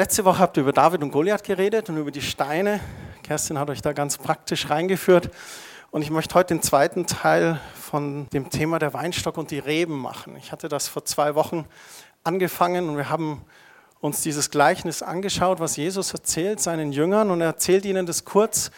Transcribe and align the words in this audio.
Letzte 0.00 0.24
Woche 0.24 0.38
habt 0.38 0.56
ihr 0.56 0.62
über 0.62 0.72
David 0.72 1.02
und 1.02 1.10
Goliath 1.10 1.44
geredet 1.44 1.90
und 1.90 1.98
über 1.98 2.10
die 2.10 2.22
Steine. 2.22 2.80
Kerstin 3.22 3.58
hat 3.58 3.68
euch 3.68 3.82
da 3.82 3.92
ganz 3.92 4.16
praktisch 4.16 4.70
reingeführt. 4.70 5.28
Und 5.90 6.00
ich 6.00 6.08
möchte 6.08 6.36
heute 6.36 6.54
den 6.54 6.62
zweiten 6.62 7.04
Teil 7.04 7.60
von 7.78 8.26
dem 8.30 8.48
Thema 8.48 8.78
der 8.78 8.94
Weinstock 8.94 9.36
und 9.36 9.50
die 9.50 9.58
Reben 9.58 9.98
machen. 9.98 10.36
Ich 10.38 10.52
hatte 10.52 10.70
das 10.70 10.88
vor 10.88 11.04
zwei 11.04 11.34
Wochen 11.34 11.66
angefangen 12.24 12.88
und 12.88 12.96
wir 12.96 13.10
haben 13.10 13.44
uns 14.00 14.22
dieses 14.22 14.50
Gleichnis 14.50 15.02
angeschaut, 15.02 15.60
was 15.60 15.76
Jesus 15.76 16.14
erzählt 16.14 16.60
seinen 16.60 16.92
Jüngern 16.92 17.30
und 17.30 17.42
er 17.42 17.48
erzählt 17.48 17.84
ihnen 17.84 18.06
das 18.06 18.24
kurz, 18.24 18.70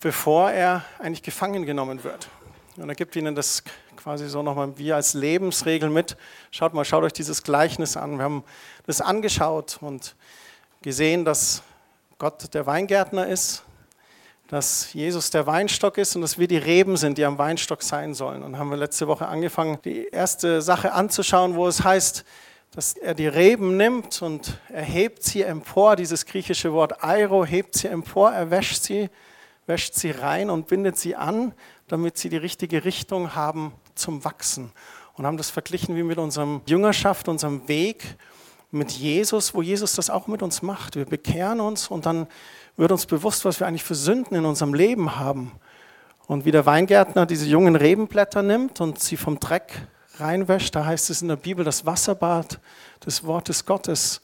bevor 0.00 0.50
er 0.50 0.84
eigentlich 0.98 1.22
gefangen 1.22 1.64
genommen 1.64 2.04
wird. 2.04 2.28
Und 2.76 2.90
er 2.90 2.94
gibt 2.94 3.16
ihnen 3.16 3.34
das 3.34 3.62
quasi 3.96 4.28
so 4.28 4.42
nochmal 4.42 4.76
wie 4.76 4.92
als 4.92 5.14
Lebensregel 5.14 5.88
mit. 5.88 6.18
Schaut 6.50 6.74
mal, 6.74 6.84
schaut 6.84 7.04
euch 7.04 7.14
dieses 7.14 7.42
Gleichnis 7.42 7.96
an. 7.96 8.18
Wir 8.18 8.24
haben 8.24 8.44
das 8.84 9.00
angeschaut 9.00 9.78
und 9.80 10.14
gesehen, 10.82 11.24
dass 11.24 11.62
Gott 12.18 12.52
der 12.54 12.66
Weingärtner 12.66 13.26
ist, 13.26 13.64
dass 14.48 14.92
Jesus 14.92 15.30
der 15.30 15.46
Weinstock 15.46 15.96
ist 15.96 16.14
und 16.14 16.22
dass 16.22 16.38
wir 16.38 16.46
die 16.46 16.58
Reben 16.58 16.96
sind, 16.96 17.16
die 17.16 17.24
am 17.24 17.38
Weinstock 17.38 17.82
sein 17.82 18.12
sollen. 18.12 18.42
Und 18.42 18.58
haben 18.58 18.68
wir 18.68 18.76
letzte 18.76 19.08
Woche 19.08 19.26
angefangen, 19.26 19.78
die 19.84 20.08
erste 20.08 20.60
Sache 20.60 20.92
anzuschauen, 20.92 21.54
wo 21.54 21.66
es 21.66 21.82
heißt, 21.82 22.24
dass 22.72 22.94
er 22.94 23.14
die 23.14 23.26
Reben 23.26 23.76
nimmt 23.76 24.22
und 24.22 24.58
er 24.68 24.82
hebt 24.82 25.22
sie 25.22 25.42
empor, 25.42 25.96
dieses 25.96 26.26
griechische 26.26 26.72
Wort 26.72 27.02
Airo, 27.02 27.44
hebt 27.44 27.76
sie 27.76 27.88
empor, 27.88 28.30
er 28.32 28.50
wäscht 28.50 28.82
sie, 28.82 29.10
wäscht 29.66 29.94
sie 29.94 30.10
rein 30.10 30.50
und 30.50 30.68
bindet 30.68 30.98
sie 30.98 31.14
an, 31.16 31.54
damit 31.88 32.18
sie 32.18 32.28
die 32.28 32.36
richtige 32.36 32.84
Richtung 32.84 33.34
haben 33.34 33.72
zum 33.94 34.24
Wachsen. 34.24 34.72
Und 35.14 35.26
haben 35.26 35.36
das 35.36 35.50
verglichen 35.50 35.96
wie 35.96 36.02
mit 36.02 36.18
unserem 36.18 36.62
Jüngerschaft, 36.66 37.28
unserem 37.28 37.68
Weg 37.68 38.16
mit 38.72 38.90
Jesus, 38.90 39.54
wo 39.54 39.62
Jesus 39.62 39.94
das 39.94 40.10
auch 40.10 40.26
mit 40.26 40.42
uns 40.42 40.62
macht. 40.62 40.96
Wir 40.96 41.04
bekehren 41.04 41.60
uns 41.60 41.88
und 41.88 42.06
dann 42.06 42.26
wird 42.76 42.90
uns 42.90 43.06
bewusst, 43.06 43.44
was 43.44 43.60
wir 43.60 43.66
eigentlich 43.66 43.84
für 43.84 43.94
Sünden 43.94 44.36
in 44.36 44.46
unserem 44.46 44.74
Leben 44.74 45.16
haben. 45.16 45.52
Und 46.26 46.44
wie 46.46 46.50
der 46.50 46.64
Weingärtner 46.64 47.26
diese 47.26 47.46
jungen 47.46 47.76
Rebenblätter 47.76 48.42
nimmt 48.42 48.80
und 48.80 48.98
sie 48.98 49.18
vom 49.18 49.38
Dreck 49.38 49.86
reinwäscht, 50.16 50.74
da 50.74 50.86
heißt 50.86 51.10
es 51.10 51.20
in 51.20 51.28
der 51.28 51.36
Bibel 51.36 51.64
das 51.64 51.84
Wasserbad 51.84 52.58
des 53.04 53.24
Wortes 53.24 53.66
Gottes. 53.66 54.22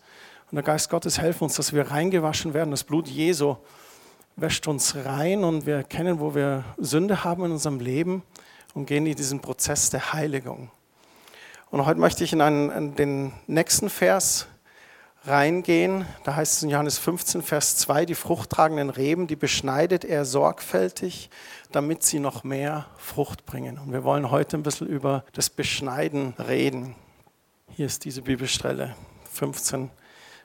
Und 0.51 0.57
der 0.57 0.63
Geist 0.63 0.89
Gottes 0.89 1.21
hilft 1.21 1.43
uns, 1.43 1.57
dass 1.57 1.75
wir 1.75 1.91
reingewaschen 1.91 2.55
werden. 2.55 2.71
Das 2.71 2.85
Blut 2.85 3.07
Jesu 3.07 3.57
wäscht 4.37 4.67
uns 4.67 4.95
rein 4.97 5.45
und 5.45 5.67
wir 5.67 5.77
erkennen, 5.77 6.21
wo 6.21 6.35
wir 6.35 6.65
Sünde 6.79 7.23
haben 7.25 7.45
in 7.45 7.53
unserem 7.53 7.81
Leben 7.81 8.23
und 8.73 8.87
gehen 8.87 9.05
in 9.05 9.17
diesen 9.17 9.41
Prozess 9.41 9.91
der 9.91 10.15
Heiligung. 10.15 10.71
Und 11.71 11.85
heute 11.85 12.01
möchte 12.01 12.25
ich 12.25 12.33
in, 12.33 12.41
einen, 12.41 12.71
in 12.71 12.97
den 12.97 13.33
nächsten 13.47 13.91
Vers 13.91 14.47
reingehen. 15.25 16.07
Da 16.25 16.35
heißt 16.35 16.57
es 16.57 16.63
in 16.63 16.71
Johannes 16.71 16.97
15, 16.97 17.43
Vers 17.43 17.77
2, 17.77 18.07
die 18.07 18.15
fruchttragenden 18.15 18.89
Reben, 18.89 19.27
die 19.27 19.37
beschneidet 19.37 20.03
er 20.03 20.25
sorgfältig, 20.25 21.29
damit 21.71 22.03
sie 22.03 22.21
noch 22.21 22.43
mehr 22.43 22.87
Frucht 22.97 23.45
bringen. 23.45 23.77
Und 23.77 23.93
wir 23.93 24.03
wollen 24.03 24.31
heute 24.31 24.57
ein 24.57 24.63
bisschen 24.63 24.87
über 24.87 25.25
das 25.35 25.51
Beschneiden 25.51 26.33
reden. 26.39 26.95
Hier 27.77 27.85
ist 27.85 28.07
diese 28.07 28.23
Bibelstelle 28.23 28.97
15, 29.31 29.91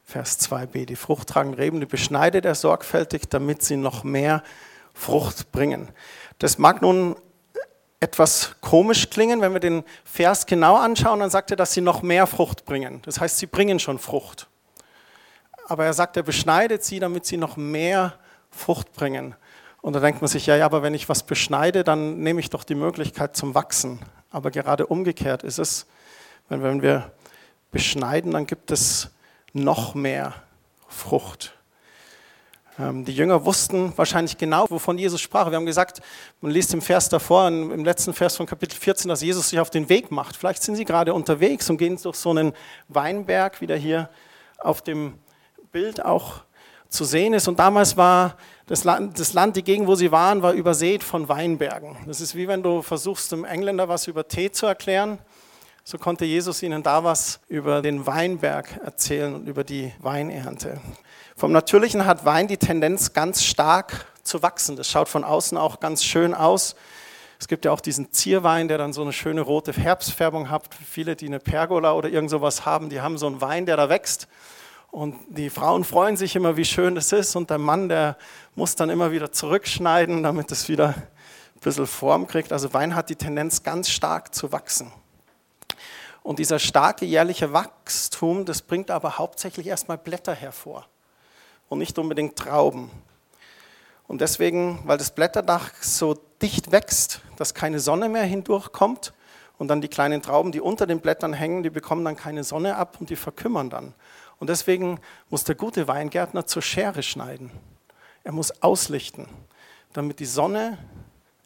Vers 0.04 0.42
2b. 0.42 0.86
Die 0.86 0.98
fruchttragenden 0.98 1.58
Reben, 1.58 1.80
die 1.80 1.86
beschneidet 1.86 2.44
er 2.44 2.56
sorgfältig, 2.56 3.30
damit 3.30 3.64
sie 3.64 3.78
noch 3.78 4.04
mehr 4.04 4.44
Frucht 4.94 5.54
bringen. 5.54 5.88
Das 6.40 6.58
mag 6.58 6.82
nun 6.82 7.16
etwas 8.04 8.56
komisch 8.60 9.10
klingen, 9.10 9.40
wenn 9.40 9.54
wir 9.54 9.62
den 9.62 9.84
Vers 10.04 10.46
genau 10.46 10.76
anschauen, 10.76 11.22
dann 11.22 11.30
sagt 11.30 11.52
er, 11.52 11.58
dass 11.58 11.72
sie 11.72 11.80
noch 11.80 12.02
mehr 12.02 12.28
Frucht 12.28 12.66
bringen. 12.66 13.02
Das 13.06 13.22
heißt, 13.22 13.38
sie 13.38 13.46
bringen 13.46 13.80
schon 13.80 13.98
Frucht. 13.98 14.48
Aber 15.68 15.86
er 15.86 15.94
sagt, 15.94 16.18
er 16.18 16.24
beschneidet 16.24 16.84
sie, 16.84 17.00
damit 17.00 17.26
sie 17.26 17.38
noch 17.38 17.56
mehr 17.56 18.16
Frucht 18.52 18.92
bringen. 18.94 19.36
Und 19.82 19.94
da 19.94 20.02
denkt 20.02 20.22
man 20.22 20.28
sich, 20.28 20.46
ja, 20.46 20.58
ja, 20.58 20.66
aber 20.66 20.84
wenn 20.84 20.94
ich 20.94 21.08
was 21.08 21.24
beschneide, 21.24 21.86
dann 21.86 22.20
nehme 22.20 22.42
ich 22.42 22.50
doch 22.50 22.66
die 22.66 22.76
Möglichkeit 22.76 23.38
zum 23.38 23.56
Wachsen. 23.56 24.00
Aber 24.32 24.52
gerade 24.52 24.86
umgekehrt 24.86 25.44
ist 25.44 25.58
es, 25.58 25.86
wenn, 26.50 26.62
wenn 26.62 26.82
wir 26.82 27.12
beschneiden, 27.72 28.32
dann 28.32 28.46
gibt 28.46 28.70
es 28.70 29.12
noch 29.54 29.96
mehr 29.96 30.34
Frucht. 30.90 31.54
Ähm, 32.80 33.06
die 33.06 33.14
Jünger 33.14 33.46
wussten 33.46 33.94
wahrscheinlich 33.96 34.38
genau, 34.38 34.66
wovon 34.70 34.98
Jesus 34.98 35.22
sprach. 35.22 35.50
Wir 35.50 35.58
haben 35.58 35.66
gesagt, 35.66 36.02
man 36.42 36.52
liest 36.52 36.74
im 36.74 36.82
Vers 36.82 37.10
davor, 37.10 37.48
im 37.48 37.86
letzten 37.86 38.14
Vers 38.14 38.38
von 38.38 38.46
Kapitel 38.46 38.78
14, 38.78 39.10
dass 39.10 39.22
Jesus 39.22 39.50
sich 39.50 39.60
auf 39.60 39.70
den 39.70 39.90
Weg 39.90 40.12
macht. 40.12 40.36
Vielleicht 40.36 40.64
sind 40.64 40.76
sie 40.76 40.86
gerade 40.86 41.14
unterwegs 41.14 41.70
und 41.70 41.78
gehen 41.78 42.00
durch 42.02 42.16
so 42.16 42.32
einen 42.32 42.54
Weinberg, 42.88 43.62
wie 43.62 43.68
der 43.68 43.78
hier 43.78 44.10
auf 44.58 44.82
dem 44.82 45.16
Bild 45.72 46.04
auch 46.04 46.44
zu 46.90 47.06
sehen 47.06 47.34
ist. 47.34 47.48
Und 47.48 47.60
damals 47.60 47.98
war 47.98 48.38
das 48.68 48.84
Land, 48.84 49.20
das 49.20 49.34
Land, 49.34 49.56
die 49.56 49.64
Gegend, 49.64 49.88
wo 49.88 49.96
sie 49.96 50.12
waren, 50.12 50.42
war 50.42 50.54
übersät 50.54 51.04
von 51.04 51.28
Weinbergen. 51.28 51.98
Das 52.08 52.22
ist 52.22 52.36
wie 52.36 52.48
wenn 52.48 52.64
du 52.64 52.82
versuchst, 52.82 53.32
dem 53.32 53.46
Engländer 53.46 53.90
was 53.90 54.08
über 54.08 54.28
Tee 54.28 54.52
zu 54.52 54.66
erklären. 54.66 55.20
So 55.84 55.98
konnte 55.98 56.24
Jesus 56.24 56.64
ihnen 56.64 56.82
da 56.82 57.04
was 57.04 57.42
über 57.50 57.82
den 57.82 58.06
Weinberg 58.08 58.80
erzählen 58.86 59.36
und 59.36 59.48
über 59.48 59.64
die 59.64 59.92
Weinernte. 60.00 60.80
Vom 61.36 61.52
Natürlichen 61.52 62.06
hat 62.06 62.26
Wein 62.26 62.48
die 62.48 62.58
Tendenz, 62.58 63.14
ganz 63.14 63.44
stark 63.44 64.06
zu 64.22 64.44
wachsen. 64.44 64.76
Das 64.76 64.88
schaut 64.88 65.10
von 65.10 65.24
außen 65.24 65.58
auch 65.58 65.80
ganz 65.80 66.04
schön 66.04 66.36
aus. 66.36 66.76
Es 67.40 67.48
gibt 67.48 67.66
ja 67.66 67.72
auch 67.72 67.82
diesen 67.82 68.12
Zierwein, 68.12 68.68
der 68.68 68.78
dann 68.78 68.94
so 68.94 69.02
eine 69.02 69.14
schöne 69.14 69.42
rote 69.42 69.74
Herbstfärbung 69.74 70.52
hat. 70.52 70.70
Viele, 70.88 71.16
die 71.16 71.26
eine 71.26 71.40
Pergola 71.40 71.94
oder 71.94 72.10
irgend 72.10 72.30
sowas 72.30 72.66
haben, 72.68 72.90
die 72.90 73.02
haben 73.02 73.18
so 73.18 73.26
einen 73.26 73.42
Wein, 73.42 73.66
der 73.66 73.78
da 73.78 73.90
wächst. 73.90 74.28
Und 74.92 75.16
die 75.28 75.50
Frauen 75.50 75.84
freuen 75.84 76.18
sich 76.18 76.36
immer, 76.36 76.56
wie 76.56 76.66
schön 76.66 76.94
das 76.94 77.12
ist. 77.12 77.36
Und 77.36 77.50
der 77.50 77.58
Mann, 77.58 77.90
der 77.90 78.16
muss 78.54 78.76
dann 78.76 78.92
immer 78.92 79.12
wieder 79.12 79.32
zurückschneiden, 79.32 80.22
damit 80.22 80.52
es 80.52 80.70
wieder 80.70 80.90
ein 80.90 81.60
bisschen 81.62 81.88
Form 81.88 82.28
kriegt. 82.28 82.54
Also 82.54 82.74
Wein 82.74 82.94
hat 82.94 83.10
die 83.10 83.16
Tendenz, 83.16 83.64
ganz 83.64 83.90
stark 83.90 84.36
zu 84.36 84.52
wachsen. 84.52 84.92
Und 86.22 86.38
dieser 86.38 86.60
starke 86.60 87.06
jährliche 87.06 87.54
Wachstum, 87.54 88.46
das 88.46 88.62
bringt 88.62 88.92
aber 88.92 89.18
hauptsächlich 89.18 89.66
erstmal 89.66 89.98
Blätter 89.98 90.36
hervor 90.36 90.86
und 91.74 91.80
nicht 91.80 91.98
unbedingt 91.98 92.38
Trauben. 92.38 92.92
Und 94.08 94.22
deswegen, 94.22 94.80
weil 94.86 95.00
das 95.00 95.10
Blätterdach 95.10 95.72
so 95.82 96.16
dicht 96.40 96.72
wächst, 96.72 97.22
dass 97.36 97.56
keine 97.56 97.80
Sonne 97.80 98.10
mehr 98.10 98.26
hindurchkommt 98.26 99.12
und 99.58 99.70
dann 99.70 99.82
die 99.82 99.88
kleinen 99.88 100.22
Trauben, 100.22 100.52
die 100.52 100.62
unter 100.62 100.86
den 100.86 101.00
Blättern 101.00 101.34
hängen, 101.34 101.64
die 101.64 101.72
bekommen 101.72 102.06
dann 102.06 102.16
keine 102.16 102.44
Sonne 102.44 102.76
ab 102.76 102.98
und 103.00 103.10
die 103.10 103.16
verkümmern 103.16 103.72
dann. 103.72 103.96
Und 104.38 104.52
deswegen 104.52 105.00
muss 105.32 105.46
der 105.46 105.56
gute 105.56 105.88
Weingärtner 105.88 106.46
zur 106.46 106.62
Schere 106.62 107.02
schneiden. 107.02 107.50
Er 108.24 108.34
muss 108.34 108.62
auslichten, 108.62 109.28
damit 109.94 110.20
die 110.20 110.26
Sonne 110.26 110.78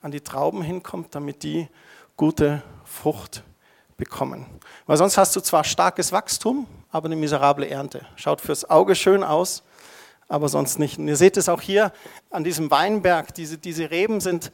an 0.02 0.12
die 0.12 0.22
Trauben 0.22 0.62
hinkommt, 0.62 1.16
damit 1.16 1.44
die 1.44 1.70
gute 2.18 2.64
Frucht 2.84 3.44
bekommen. 3.96 4.46
Weil 4.88 4.98
sonst 4.98 5.18
hast 5.18 5.38
du 5.38 5.40
zwar 5.40 5.64
starkes 5.64 6.12
Wachstum, 6.12 6.68
aber 6.92 7.06
eine 7.06 7.16
miserable 7.16 7.70
Ernte. 7.70 8.06
Schaut 8.18 8.42
fürs 8.42 8.70
Auge 8.70 8.94
schön 8.94 9.24
aus, 9.24 9.64
aber 10.28 10.50
sonst 10.50 10.80
nicht. 10.80 10.98
Und 10.98 11.08
ihr 11.08 11.16
seht 11.16 11.38
es 11.38 11.50
auch 11.50 11.62
hier 11.62 11.92
an 12.30 12.44
diesem 12.44 12.70
Weinberg. 12.72 13.34
Diese, 13.34 13.58
diese 13.58 13.92
Reben 13.92 14.20
sind, 14.20 14.52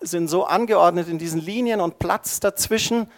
sind 0.00 0.28
so 0.28 0.44
angeordnet 0.44 1.08
in 1.08 1.18
diesen 1.18 1.40
Linien 1.40 1.80
und 1.80 1.98
Platz 1.98 2.40
dazwischen, 2.40 3.10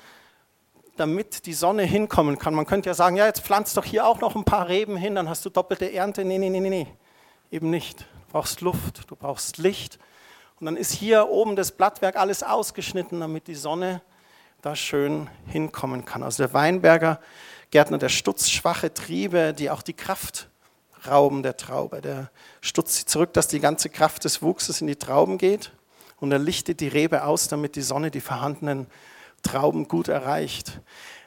damit 0.97 1.47
die 1.47 1.55
Sonne 1.55 1.83
hinkommen 1.83 2.39
kann. 2.39 2.55
Man 2.55 2.67
könnte 2.67 2.89
ja 2.89 2.95
sagen, 2.95 3.17
ja, 3.17 3.27
jetzt 3.27 3.41
pflanzt 3.41 3.77
doch 3.77 3.85
hier 3.85 4.07
auch 4.07 4.21
noch 4.21 4.35
ein 4.35 4.45
paar 4.45 4.69
Reben 4.69 4.97
hin, 4.97 5.15
dann 5.15 5.29
hast 5.29 5.45
du 5.45 5.51
doppelte 5.51 5.93
Ernte. 5.93 6.25
Nee, 6.25 6.39
nee, 6.39 6.51
nee, 6.51 6.61
nee, 6.61 6.71
nee. 6.71 6.87
Eben 7.51 7.71
nicht. 7.71 8.01
Du 8.01 8.33
brauchst 8.33 8.61
Luft, 8.61 9.11
du 9.11 9.17
brauchst 9.17 9.59
Licht. 9.59 9.99
Und 10.59 10.67
dann 10.67 10.77
ist 10.77 10.93
hier 10.93 11.29
oben 11.29 11.57
das 11.57 11.73
Blattwerk 11.73 12.17
alles 12.17 12.43
ausgeschnitten, 12.43 13.21
damit 13.21 13.47
die 13.47 13.55
Sonne 13.55 14.03
da 14.61 14.77
schön 14.77 15.29
hinkommen 15.47 16.05
kann. 16.05 16.23
Also 16.23 16.43
der 16.43 16.53
Weinberger 16.53 17.19
Gärtner, 17.71 17.99
der 17.99 18.11
stutzschwache 18.11 18.93
Triebe, 18.93 19.55
die 19.55 19.71
auch 19.71 19.81
die 19.81 19.95
Kraft 19.95 20.50
Rauben 21.07 21.43
der 21.43 21.57
Traube. 21.57 22.01
Der 22.01 22.31
stutzt 22.61 22.95
sie 22.97 23.07
zurück, 23.07 23.33
dass 23.33 23.49
die 23.49 23.61
ganze 23.61 23.89
Kraft 23.89 24.25
des 24.25 24.43
Wuchses 24.43 24.81
in 24.81 24.87
die 24.87 24.97
Trauben 24.97 25.39
geht 25.39 25.73
und 26.21 26.33
er 26.33 26.39
lichtet 26.39 26.81
die 26.81 26.89
Rebe 26.89 27.25
aus, 27.25 27.49
damit 27.49 27.77
die 27.77 27.83
Sonne 27.83 28.11
die 28.11 28.21
vorhandenen 28.21 28.87
Trauben 29.43 29.89
gut 29.89 30.09
erreicht. 30.09 30.81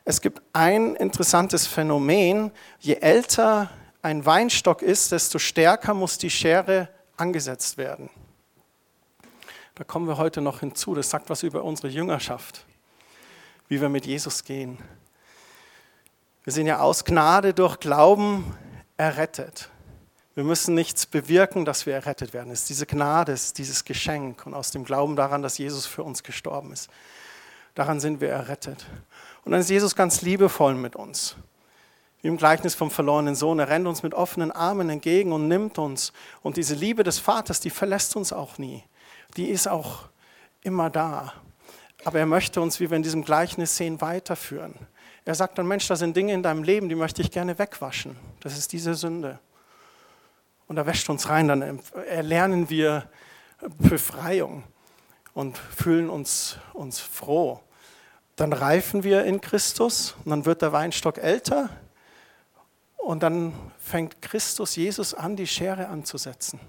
Es 0.05 0.21
gibt 0.21 0.41
ein 0.53 0.95
interessantes 0.95 1.65
Phänomen. 1.65 2.51
Je 2.79 2.95
älter 2.95 3.69
ein 4.01 4.25
Weinstock 4.25 4.81
ist, 4.81 5.11
desto 5.11 5.39
stärker 5.39 5.93
muss 5.93 6.17
die 6.17 6.29
Schere 6.29 6.89
angesetzt 7.17 7.77
werden. 7.77 8.09
Da 9.75 9.83
kommen 9.83 10.07
wir 10.07 10.17
heute 10.17 10.41
noch 10.41 10.59
hinzu. 10.59 10.93
Das 10.93 11.09
sagt 11.09 11.29
was 11.29 11.41
über 11.41 11.63
unsere 11.63 11.87
Jüngerschaft, 11.87 12.65
wie 13.67 13.81
wir 13.81 13.89
mit 13.89 14.05
Jesus 14.05 14.43
gehen. 14.43 14.77
Wir 16.43 16.53
sind 16.53 16.67
ja 16.67 16.79
aus 16.79 17.05
Gnade 17.05 17.53
durch 17.53 17.79
Glauben 17.79 18.55
errettet. 19.03 19.69
Wir 20.33 20.45
müssen 20.45 20.73
nichts 20.73 21.05
bewirken, 21.05 21.65
dass 21.65 21.85
wir 21.85 21.93
errettet 21.93 22.33
werden. 22.33 22.51
Es 22.51 22.61
ist 22.61 22.69
diese 22.69 22.85
Gnade, 22.85 23.33
es 23.33 23.47
ist 23.47 23.57
dieses 23.57 23.83
Geschenk 23.83 24.45
und 24.47 24.53
aus 24.53 24.71
dem 24.71 24.85
Glauben 24.85 25.15
daran, 25.17 25.41
dass 25.43 25.57
Jesus 25.57 25.85
für 25.85 26.03
uns 26.03 26.23
gestorben 26.23 26.71
ist. 26.71 26.89
Daran 27.75 27.99
sind 27.99 28.21
wir 28.21 28.29
errettet. 28.29 28.85
Und 29.43 29.51
dann 29.51 29.61
ist 29.61 29.69
Jesus 29.69 29.95
ganz 29.95 30.21
liebevoll 30.21 30.75
mit 30.75 30.95
uns. 30.95 31.35
wie 32.21 32.29
im 32.29 32.37
Gleichnis 32.37 32.73
vom 32.73 32.89
verlorenen 32.89 33.35
Sohn. 33.35 33.59
Er 33.59 33.67
rennt 33.67 33.85
uns 33.85 34.01
mit 34.01 34.13
offenen 34.13 34.51
Armen 34.51 34.89
entgegen 34.89 35.33
und 35.33 35.49
nimmt 35.49 35.77
uns. 35.77 36.13
Und 36.41 36.55
diese 36.55 36.73
Liebe 36.73 37.03
des 37.03 37.19
Vaters, 37.19 37.59
die 37.59 37.69
verlässt 37.69 38.15
uns 38.15 38.31
auch 38.31 38.57
nie. 38.57 38.83
Die 39.35 39.49
ist 39.49 39.67
auch 39.67 40.07
immer 40.61 40.89
da. 40.89 41.33
Aber 42.05 42.19
er 42.19 42.25
möchte 42.25 42.61
uns, 42.61 42.79
wie 42.79 42.89
wir 42.89 42.95
in 42.95 43.03
diesem 43.03 43.25
Gleichnis 43.25 43.75
sehen, 43.75 43.99
weiterführen. 43.99 44.75
Er 45.25 45.35
sagt 45.35 45.57
dann, 45.57 45.67
Mensch, 45.67 45.87
da 45.87 45.95
sind 45.95 46.17
Dinge 46.17 46.33
in 46.33 46.43
deinem 46.43 46.63
Leben, 46.63 46.89
die 46.89 46.95
möchte 46.95 47.21
ich 47.21 47.31
gerne 47.31 47.57
wegwaschen. 47.57 48.17
Das 48.41 48.57
ist 48.57 48.73
diese 48.73 48.93
Sünde. 48.93 49.39
Und 50.67 50.77
er 50.77 50.85
wäscht 50.85 51.09
uns 51.09 51.29
rein, 51.29 51.47
dann 51.47 51.79
erlernen 52.07 52.69
wir 52.69 53.09
Befreiung 53.77 54.63
und 55.33 55.57
fühlen 55.57 56.09
uns, 56.09 56.57
uns 56.73 56.99
froh. 56.99 57.61
Dann 58.35 58.51
reifen 58.51 59.03
wir 59.03 59.23
in 59.23 59.39
Christus 59.39 60.15
und 60.25 60.31
dann 60.31 60.45
wird 60.45 60.61
der 60.61 60.73
Weinstock 60.73 61.17
älter 61.17 61.69
und 62.97 63.21
dann 63.23 63.53
fängt 63.77 64.21
Christus, 64.21 64.75
Jesus 64.75 65.13
an, 65.13 65.35
die 65.35 65.47
Schere 65.47 65.87
anzusetzen. 65.87 66.59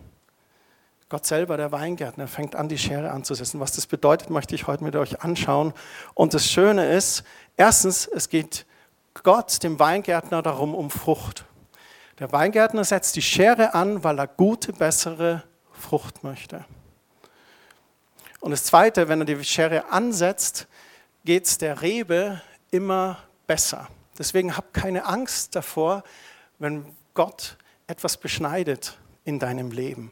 Gott 1.15 1.27
selber, 1.27 1.57
der 1.57 1.71
Weingärtner, 1.71 2.27
fängt 2.27 2.57
an, 2.57 2.69
die 2.69 2.77
Schere 2.77 3.13
anzusetzen. 3.13 3.61
Was 3.61 3.71
das 3.71 3.87
bedeutet, 3.87 4.31
möchte 4.31 4.57
ich 4.57 4.67
heute 4.67 4.83
mit 4.83 4.97
euch 4.97 5.23
anschauen. 5.23 5.73
Und 6.15 6.35
das 6.35 6.51
Schöne 6.51 6.93
ist, 6.93 7.23
erstens, 7.57 8.09
es 8.09 8.29
geht 8.29 8.67
Gott, 9.23 9.63
dem 9.63 9.79
Weingärtner, 9.79 10.43
darum 10.43 10.75
um 10.75 10.91
Frucht. 10.91 11.45
Der 12.19 12.33
Weingärtner 12.33 12.83
setzt 12.83 13.15
die 13.15 13.23
Schere 13.23 13.75
an, 13.75 14.03
weil 14.03 14.19
er 14.19 14.27
gute, 14.27 14.73
bessere 14.73 15.45
Frucht 15.71 16.25
möchte. 16.25 16.65
Und 18.41 18.51
das 18.51 18.65
Zweite, 18.65 19.09
wenn 19.09 19.21
er 19.21 19.25
die 19.25 19.45
Schere 19.45 19.93
ansetzt, 19.93 20.67
geht 21.25 21.47
es 21.47 21.59
der 21.59 21.81
Rebe 21.81 22.43
immer 22.73 23.19
besser. 23.47 23.87
Deswegen 24.19 24.57
hab 24.57 24.75
keine 24.75 25.07
Angst 25.07 25.55
davor, 25.55 26.03
wenn 26.59 26.85
Gott 27.15 27.57
etwas 27.87 28.17
beschneidet 28.17 28.99
in 29.25 29.39
deinem 29.39 29.71
Leben. 29.71 30.11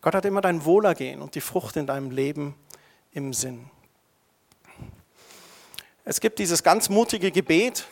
Gott 0.00 0.14
hat 0.14 0.24
immer 0.24 0.40
dein 0.40 0.64
Wohlergehen 0.64 1.20
und 1.20 1.34
die 1.34 1.40
Frucht 1.40 1.76
in 1.76 1.86
deinem 1.86 2.10
Leben 2.10 2.54
im 3.12 3.32
Sinn. 3.32 3.70
Es 6.04 6.20
gibt 6.20 6.38
dieses 6.38 6.62
ganz 6.62 6.88
mutige 6.88 7.30
Gebet, 7.30 7.86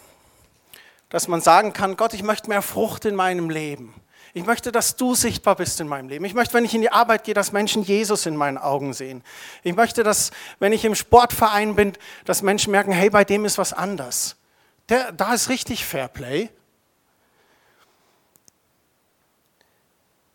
dass 1.08 1.28
man 1.28 1.40
sagen 1.40 1.72
kann, 1.72 1.96
Gott, 1.96 2.14
ich 2.14 2.22
möchte 2.22 2.48
mehr 2.48 2.62
Frucht 2.62 3.04
in 3.04 3.14
meinem 3.14 3.50
Leben. 3.50 3.94
Ich 4.34 4.44
möchte, 4.44 4.70
dass 4.70 4.96
du 4.96 5.14
sichtbar 5.14 5.56
bist 5.56 5.80
in 5.80 5.88
meinem 5.88 6.08
Leben. 6.08 6.24
Ich 6.26 6.34
möchte, 6.34 6.54
wenn 6.54 6.64
ich 6.64 6.74
in 6.74 6.82
die 6.82 6.92
Arbeit 6.92 7.24
gehe, 7.24 7.32
dass 7.34 7.52
Menschen 7.52 7.82
Jesus 7.82 8.26
in 8.26 8.36
meinen 8.36 8.58
Augen 8.58 8.92
sehen. 8.92 9.24
Ich 9.62 9.74
möchte, 9.74 10.02
dass, 10.02 10.30
wenn 10.58 10.74
ich 10.74 10.84
im 10.84 10.94
Sportverein 10.94 11.74
bin, 11.74 11.94
dass 12.26 12.42
Menschen 12.42 12.70
merken, 12.70 12.92
hey, 12.92 13.08
bei 13.08 13.24
dem 13.24 13.46
ist 13.46 13.56
was 13.56 13.72
anders. 13.72 14.36
Der, 14.90 15.12
da 15.12 15.32
ist 15.32 15.48
richtig 15.48 15.86
Fairplay. 15.86 16.50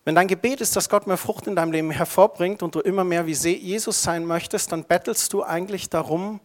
Wenn 0.03 0.15
dein 0.15 0.27
Gebet 0.27 0.61
ist, 0.61 0.75
dass 0.75 0.89
Gott 0.89 1.05
mehr 1.05 1.17
Frucht 1.17 1.45
in 1.45 1.55
deinem 1.55 1.71
Leben 1.71 1.91
hervorbringt 1.91 2.63
und 2.63 2.73
du 2.73 2.79
immer 2.79 3.03
mehr 3.03 3.27
wie 3.27 3.33
Jesus 3.33 4.01
sein 4.01 4.25
möchtest, 4.25 4.71
dann 4.71 4.83
bettelst 4.83 5.31
du 5.33 5.43
eigentlich 5.43 5.89
darum, 5.89 6.39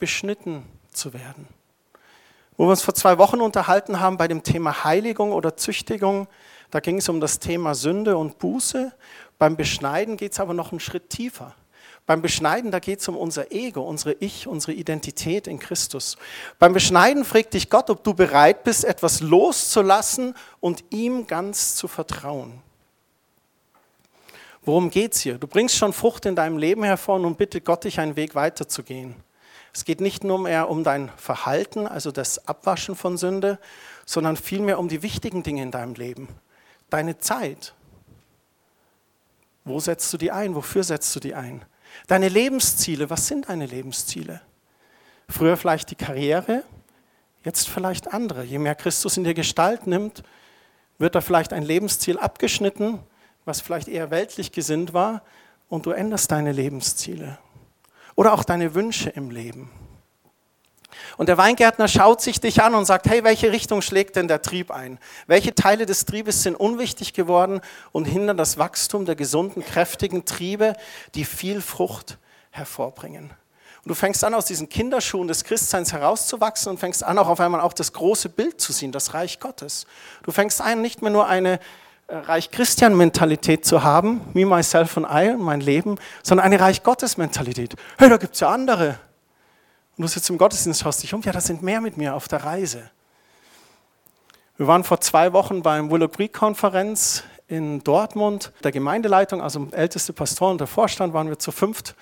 beschnitten 0.00 0.64
zu 0.92 1.12
werden. 1.12 1.46
Wo 2.56 2.64
wir 2.64 2.70
uns 2.70 2.82
vor 2.82 2.94
zwei 2.94 3.18
Wochen 3.18 3.40
unterhalten 3.40 4.00
haben 4.00 4.16
bei 4.16 4.26
dem 4.26 4.42
Thema 4.42 4.82
Heiligung 4.82 5.30
oder 5.30 5.56
Züchtigung, 5.56 6.26
da 6.72 6.80
ging 6.80 6.98
es 6.98 7.08
um 7.08 7.20
das 7.20 7.38
Thema 7.38 7.76
Sünde 7.76 8.16
und 8.16 8.38
Buße. 8.40 8.92
Beim 9.38 9.56
Beschneiden 9.56 10.16
geht 10.16 10.32
es 10.32 10.40
aber 10.40 10.54
noch 10.54 10.72
einen 10.72 10.80
Schritt 10.80 11.08
tiefer. 11.08 11.54
Beim 12.04 12.20
Beschneiden, 12.20 12.70
da 12.70 12.80
geht 12.80 13.00
es 13.00 13.08
um 13.08 13.16
unser 13.16 13.52
Ego, 13.52 13.82
unsere 13.82 14.14
Ich, 14.14 14.48
unsere 14.48 14.72
Identität 14.72 15.46
in 15.46 15.58
Christus. 15.60 16.16
Beim 16.58 16.72
Beschneiden 16.72 17.24
fragt 17.24 17.54
dich 17.54 17.70
Gott, 17.70 17.90
ob 17.90 18.02
du 18.02 18.12
bereit 18.12 18.64
bist, 18.64 18.84
etwas 18.84 19.20
loszulassen 19.20 20.34
und 20.58 20.84
ihm 20.90 21.26
ganz 21.26 21.76
zu 21.76 21.86
vertrauen. 21.86 22.62
Worum 24.68 24.90
geht 24.90 25.14
es 25.14 25.20
hier? 25.20 25.38
Du 25.38 25.46
bringst 25.46 25.76
schon 25.76 25.94
Frucht 25.94 26.26
in 26.26 26.36
deinem 26.36 26.58
Leben 26.58 26.84
hervor 26.84 27.14
und 27.18 27.38
bitte 27.38 27.62
Gott, 27.62 27.84
dich 27.84 28.00
einen 28.00 28.16
Weg 28.16 28.34
weiterzugehen. 28.34 29.14
Es 29.72 29.86
geht 29.86 30.02
nicht 30.02 30.24
nur 30.24 30.38
mehr 30.38 30.68
um 30.68 30.84
dein 30.84 31.08
Verhalten, 31.16 31.86
also 31.86 32.12
das 32.12 32.46
Abwaschen 32.46 32.94
von 32.94 33.16
Sünde, 33.16 33.58
sondern 34.04 34.36
vielmehr 34.36 34.78
um 34.78 34.90
die 34.90 35.02
wichtigen 35.02 35.42
Dinge 35.42 35.62
in 35.62 35.70
deinem 35.70 35.94
Leben. 35.94 36.28
Deine 36.90 37.16
Zeit. 37.16 37.72
Wo 39.64 39.80
setzt 39.80 40.12
du 40.12 40.18
die 40.18 40.32
ein? 40.32 40.54
Wofür 40.54 40.84
setzt 40.84 41.16
du 41.16 41.20
die 41.20 41.34
ein? 41.34 41.64
Deine 42.06 42.28
Lebensziele. 42.28 43.08
Was 43.08 43.26
sind 43.26 43.48
deine 43.48 43.64
Lebensziele? 43.64 44.42
Früher 45.30 45.56
vielleicht 45.56 45.92
die 45.92 45.96
Karriere, 45.96 46.62
jetzt 47.42 47.70
vielleicht 47.70 48.12
andere. 48.12 48.44
Je 48.44 48.58
mehr 48.58 48.74
Christus 48.74 49.16
in 49.16 49.24
dir 49.24 49.32
Gestalt 49.32 49.86
nimmt, 49.86 50.22
wird 50.98 51.14
da 51.14 51.22
vielleicht 51.22 51.54
ein 51.54 51.62
Lebensziel 51.62 52.18
abgeschnitten 52.18 53.00
was 53.48 53.60
vielleicht 53.60 53.88
eher 53.88 54.12
weltlich 54.12 54.52
gesinnt 54.52 54.92
war, 54.92 55.22
und 55.68 55.86
du 55.86 55.90
änderst 55.90 56.30
deine 56.30 56.52
Lebensziele 56.52 57.38
oder 58.14 58.32
auch 58.32 58.44
deine 58.44 58.74
Wünsche 58.74 59.10
im 59.10 59.30
Leben. 59.30 59.70
Und 61.16 61.28
der 61.28 61.36
Weingärtner 61.36 61.88
schaut 61.88 62.20
sich 62.20 62.40
dich 62.40 62.62
an 62.62 62.74
und 62.74 62.84
sagt, 62.84 63.06
hey, 63.06 63.22
welche 63.24 63.52
Richtung 63.52 63.82
schlägt 63.82 64.16
denn 64.16 64.28
der 64.28 64.40
Trieb 64.42 64.70
ein? 64.70 64.98
Welche 65.26 65.54
Teile 65.54 65.84
des 65.84 66.04
Triebes 66.06 66.42
sind 66.42 66.54
unwichtig 66.54 67.12
geworden 67.12 67.60
und 67.92 68.06
hindern 68.06 68.36
das 68.36 68.58
Wachstum 68.58 69.04
der 69.04 69.14
gesunden, 69.14 69.64
kräftigen 69.64 70.24
Triebe, 70.24 70.74
die 71.14 71.24
viel 71.24 71.60
Frucht 71.60 72.18
hervorbringen? 72.50 73.30
Und 73.84 73.88
du 73.90 73.94
fängst 73.94 74.24
an, 74.24 74.34
aus 74.34 74.46
diesen 74.46 74.68
Kinderschuhen 74.68 75.28
des 75.28 75.44
Christseins 75.44 75.92
herauszuwachsen 75.92 76.70
und 76.70 76.78
fängst 76.78 77.04
an, 77.04 77.18
auch 77.18 77.28
auf 77.28 77.40
einmal 77.40 77.60
auch 77.60 77.72
das 77.72 77.92
große 77.92 78.28
Bild 78.28 78.60
zu 78.60 78.72
sehen, 78.72 78.92
das 78.92 79.14
Reich 79.14 79.38
Gottes. 79.38 79.86
Du 80.24 80.32
fängst 80.32 80.60
an, 80.60 80.82
nicht 80.82 81.02
mehr 81.02 81.10
nur 81.10 81.26
eine 81.26 81.60
Reich 82.10 82.50
Christian-Mentalität 82.50 83.66
zu 83.66 83.82
haben, 83.82 84.22
me, 84.32 84.46
myself 84.46 84.96
und 84.96 85.04
I, 85.04 85.36
mein 85.36 85.60
Leben, 85.60 85.98
sondern 86.22 86.46
eine 86.46 86.58
Reich 86.58 86.82
Gottes-Mentalität. 86.82 87.74
Hey, 87.98 88.08
da 88.08 88.16
gibt 88.16 88.32
es 88.32 88.40
ja 88.40 88.48
andere. 88.48 88.98
Und 89.96 90.02
du 90.02 90.08
sitzt 90.08 90.30
im 90.30 90.38
Gottesdienst, 90.38 90.80
schaust 90.80 91.02
dich 91.02 91.12
um, 91.12 91.20
ja, 91.20 91.32
da 91.32 91.40
sind 91.40 91.62
mehr 91.62 91.82
mit 91.82 91.98
mir 91.98 92.14
auf 92.14 92.26
der 92.26 92.44
Reise. 92.44 92.90
Wir 94.56 94.66
waren 94.66 94.84
vor 94.84 95.02
zwei 95.02 95.34
Wochen 95.34 95.62
beim 95.62 95.90
Willow 95.90 96.08
Creek 96.08 96.32
Konferenz 96.32 97.24
in 97.46 97.84
Dortmund. 97.84 98.52
Der 98.64 98.72
Gemeindeleitung, 98.72 99.42
also 99.42 99.68
älteste 99.72 100.14
Pastor 100.14 100.50
und 100.50 100.60
der 100.60 100.66
Vorstand, 100.66 101.12
waren 101.12 101.28
wir 101.28 101.38
zu 101.38 101.52
fünft 101.52 101.94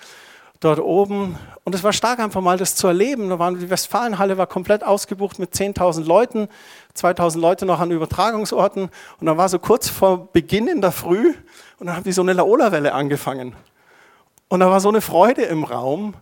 dort 0.59 0.79
oben. 0.79 1.37
Und 1.63 1.75
es 1.75 1.83
war 1.83 1.93
stark 1.93 2.19
einfach 2.19 2.41
mal 2.41 2.57
das 2.57 2.75
zu 2.75 2.87
erleben. 2.87 3.29
Da 3.29 3.39
waren, 3.39 3.59
die 3.59 3.69
Westfalenhalle 3.69 4.37
war 4.37 4.47
komplett 4.47 4.83
ausgebucht 4.83 5.39
mit 5.39 5.53
10.000 5.53 6.03
Leuten, 6.03 6.47
2.000 6.95 7.39
Leute 7.39 7.65
noch 7.65 7.79
an 7.79 7.91
Übertragungsorten. 7.91 8.89
Und 9.19 9.25
dann 9.25 9.37
war 9.37 9.49
so 9.49 9.59
kurz 9.59 9.89
vor 9.89 10.31
Beginn 10.31 10.67
in 10.67 10.81
der 10.81 10.91
Früh 10.91 11.33
und 11.79 11.87
dann 11.87 11.95
haben 11.95 12.03
die 12.03 12.11
so 12.11 12.21
eine 12.21 12.33
Laola-Welle 12.33 12.93
angefangen. 12.93 13.55
Und 14.49 14.61
da 14.61 14.69
war 14.69 14.79
so 14.79 14.89
eine 14.89 15.01
Freude 15.01 15.43
im 15.43 15.63
Raum. 15.63 16.15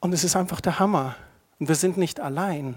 Und 0.00 0.12
es 0.12 0.24
ist 0.24 0.34
einfach 0.36 0.60
der 0.60 0.78
Hammer. 0.78 1.14
Und 1.60 1.68
wir 1.68 1.76
sind 1.76 1.96
nicht 1.96 2.18
allein. 2.18 2.74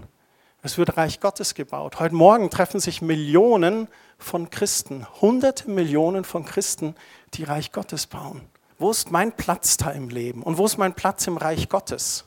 Es 0.62 0.78
wird 0.78 0.98
Reich 0.98 1.20
Gottes 1.20 1.56
gebaut. 1.56 2.00
Heute 2.00 2.16
Morgen 2.16 2.50
treffen 2.50 2.80
sich 2.80 3.02
Millionen 3.02 3.88
von 4.18 4.50
Christen, 4.50 5.06
hunderte 5.22 5.70
Millionen 5.70 6.24
von 6.24 6.46
Christen, 6.46 6.96
die 7.34 7.44
Reich 7.44 7.72
Gottes 7.72 8.08
bauen. 8.08 8.42
Wo 8.78 8.92
ist 8.92 9.12
mein 9.12 9.32
Platz 9.32 9.78
da 9.78 9.92
im 9.92 10.10
Leben? 10.10 10.44
Und 10.44 10.58
wo 10.58 10.66
ist 10.66 10.78
mein 10.78 10.94
Platz 10.94 11.28
im 11.28 11.38
Reich 11.38 11.70
Gottes? 11.70 12.26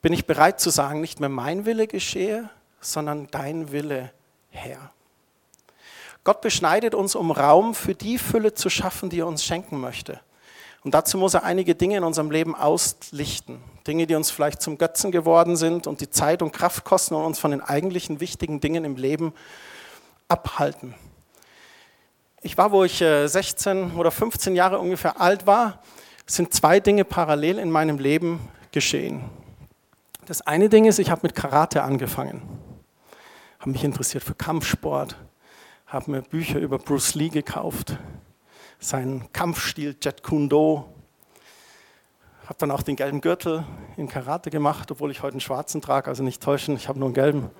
Bin 0.00 0.12
ich 0.12 0.26
bereit 0.26 0.60
zu 0.60 0.70
sagen, 0.70 1.00
nicht 1.00 1.20
mehr 1.20 1.28
mein 1.28 1.66
Wille 1.66 1.86
geschehe, 1.86 2.48
sondern 2.80 3.28
dein 3.30 3.72
Wille, 3.72 4.12
Herr? 4.50 4.92
Gott 6.24 6.40
beschneidet 6.40 6.94
uns, 6.94 7.14
um 7.14 7.30
Raum 7.30 7.74
für 7.74 7.94
die 7.94 8.18
Fülle 8.18 8.54
zu 8.54 8.70
schaffen, 8.70 9.10
die 9.10 9.20
er 9.20 9.26
uns 9.26 9.44
schenken 9.44 9.80
möchte. 9.80 10.20
Und 10.84 10.94
dazu 10.94 11.18
muss 11.18 11.34
er 11.34 11.42
einige 11.42 11.74
Dinge 11.74 11.96
in 11.96 12.04
unserem 12.04 12.30
Leben 12.30 12.54
auslichten. 12.54 13.60
Dinge, 13.86 14.06
die 14.06 14.14
uns 14.14 14.30
vielleicht 14.30 14.62
zum 14.62 14.78
Götzen 14.78 15.10
geworden 15.10 15.56
sind 15.56 15.86
und 15.86 16.00
die 16.00 16.10
Zeit 16.10 16.40
und 16.40 16.52
Kraft 16.52 16.84
kosten 16.84 17.14
und 17.14 17.24
uns 17.24 17.38
von 17.38 17.50
den 17.50 17.60
eigentlichen 17.60 18.20
wichtigen 18.20 18.60
Dingen 18.60 18.84
im 18.84 18.96
Leben 18.96 19.32
abhalten. 20.28 20.94
Ich 22.40 22.56
war, 22.56 22.70
wo 22.70 22.84
ich 22.84 22.98
16 22.98 23.90
äh, 23.90 23.98
oder 23.98 24.12
15 24.12 24.54
Jahre 24.54 24.78
ungefähr 24.78 25.20
alt 25.20 25.46
war, 25.46 25.82
sind 26.26 26.54
zwei 26.54 26.78
Dinge 26.78 27.04
parallel 27.04 27.58
in 27.58 27.70
meinem 27.70 27.98
Leben 27.98 28.38
geschehen. 28.70 29.24
Das 30.26 30.42
eine 30.42 30.68
Ding 30.68 30.84
ist, 30.84 31.00
ich 31.00 31.10
habe 31.10 31.22
mit 31.24 31.34
Karate 31.34 31.82
angefangen, 31.82 32.42
habe 33.58 33.70
mich 33.70 33.82
interessiert 33.82 34.22
für 34.22 34.34
Kampfsport, 34.34 35.16
habe 35.86 36.10
mir 36.12 36.22
Bücher 36.22 36.60
über 36.60 36.78
Bruce 36.78 37.16
Lee 37.16 37.30
gekauft, 37.30 37.96
seinen 38.78 39.32
Kampfstil 39.32 39.96
Jet 40.00 40.22
Kundo, 40.22 40.88
habe 42.44 42.58
dann 42.58 42.70
auch 42.70 42.82
den 42.82 42.94
gelben 42.94 43.20
Gürtel 43.20 43.64
in 43.96 44.08
Karate 44.08 44.50
gemacht, 44.50 44.92
obwohl 44.92 45.10
ich 45.10 45.22
heute 45.22 45.32
einen 45.32 45.40
schwarzen 45.40 45.80
trage, 45.80 46.08
also 46.08 46.22
nicht 46.22 46.40
täuschen, 46.40 46.76
ich 46.76 46.88
habe 46.88 47.00
nur 47.00 47.08
einen 47.08 47.14
gelben. 47.14 47.50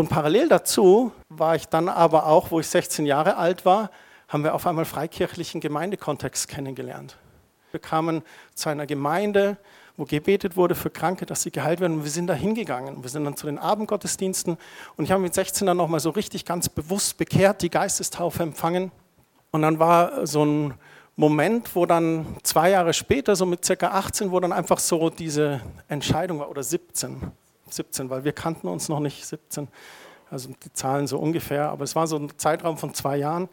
Und 0.00 0.08
parallel 0.08 0.48
dazu 0.48 1.12
war 1.28 1.56
ich 1.56 1.66
dann 1.66 1.90
aber 1.90 2.24
auch, 2.24 2.50
wo 2.50 2.58
ich 2.58 2.66
16 2.68 3.04
Jahre 3.04 3.36
alt 3.36 3.66
war, 3.66 3.90
haben 4.28 4.44
wir 4.44 4.54
auf 4.54 4.66
einmal 4.66 4.86
freikirchlichen 4.86 5.60
Gemeindekontext 5.60 6.48
kennengelernt. 6.48 7.18
Wir 7.70 7.80
kamen 7.80 8.22
zu 8.54 8.70
einer 8.70 8.86
Gemeinde, 8.86 9.58
wo 9.98 10.06
gebetet 10.06 10.56
wurde 10.56 10.74
für 10.74 10.88
Kranke, 10.88 11.26
dass 11.26 11.42
sie 11.42 11.50
geheilt 11.50 11.80
werden. 11.80 11.98
Und 11.98 12.04
wir 12.04 12.10
sind 12.10 12.28
da 12.28 12.32
hingegangen. 12.32 13.02
Wir 13.02 13.10
sind 13.10 13.26
dann 13.26 13.36
zu 13.36 13.44
den 13.44 13.58
Abendgottesdiensten 13.58 14.56
und 14.96 15.04
ich 15.04 15.12
habe 15.12 15.20
mit 15.20 15.34
16 15.34 15.66
dann 15.66 15.76
nochmal 15.76 16.00
so 16.00 16.08
richtig 16.08 16.46
ganz 16.46 16.70
bewusst 16.70 17.18
bekehrt, 17.18 17.60
die 17.60 17.68
Geistestaufe 17.68 18.42
empfangen. 18.42 18.92
Und 19.50 19.60
dann 19.60 19.80
war 19.80 20.26
so 20.26 20.46
ein 20.46 20.74
Moment, 21.16 21.76
wo 21.76 21.84
dann 21.84 22.24
zwei 22.42 22.70
Jahre 22.70 22.94
später, 22.94 23.36
so 23.36 23.44
mit 23.44 23.66
circa 23.66 23.88
18, 23.88 24.30
wo 24.30 24.40
dann 24.40 24.52
einfach 24.52 24.78
so 24.78 25.10
diese 25.10 25.60
Entscheidung 25.88 26.38
war, 26.38 26.48
oder 26.48 26.62
17, 26.62 27.32
17, 27.72 28.10
weil 28.10 28.24
wir 28.24 28.32
kannten 28.32 28.68
uns 28.68 28.88
noch 28.88 29.00
nicht, 29.00 29.24
17, 29.24 29.68
also 30.30 30.50
die 30.64 30.72
Zahlen 30.72 31.06
so 31.06 31.18
ungefähr, 31.18 31.70
aber 31.70 31.84
es 31.84 31.96
war 31.96 32.06
so 32.06 32.16
ein 32.16 32.32
Zeitraum 32.36 32.78
von 32.78 32.94
zwei 32.94 33.16
Jahren. 33.16 33.48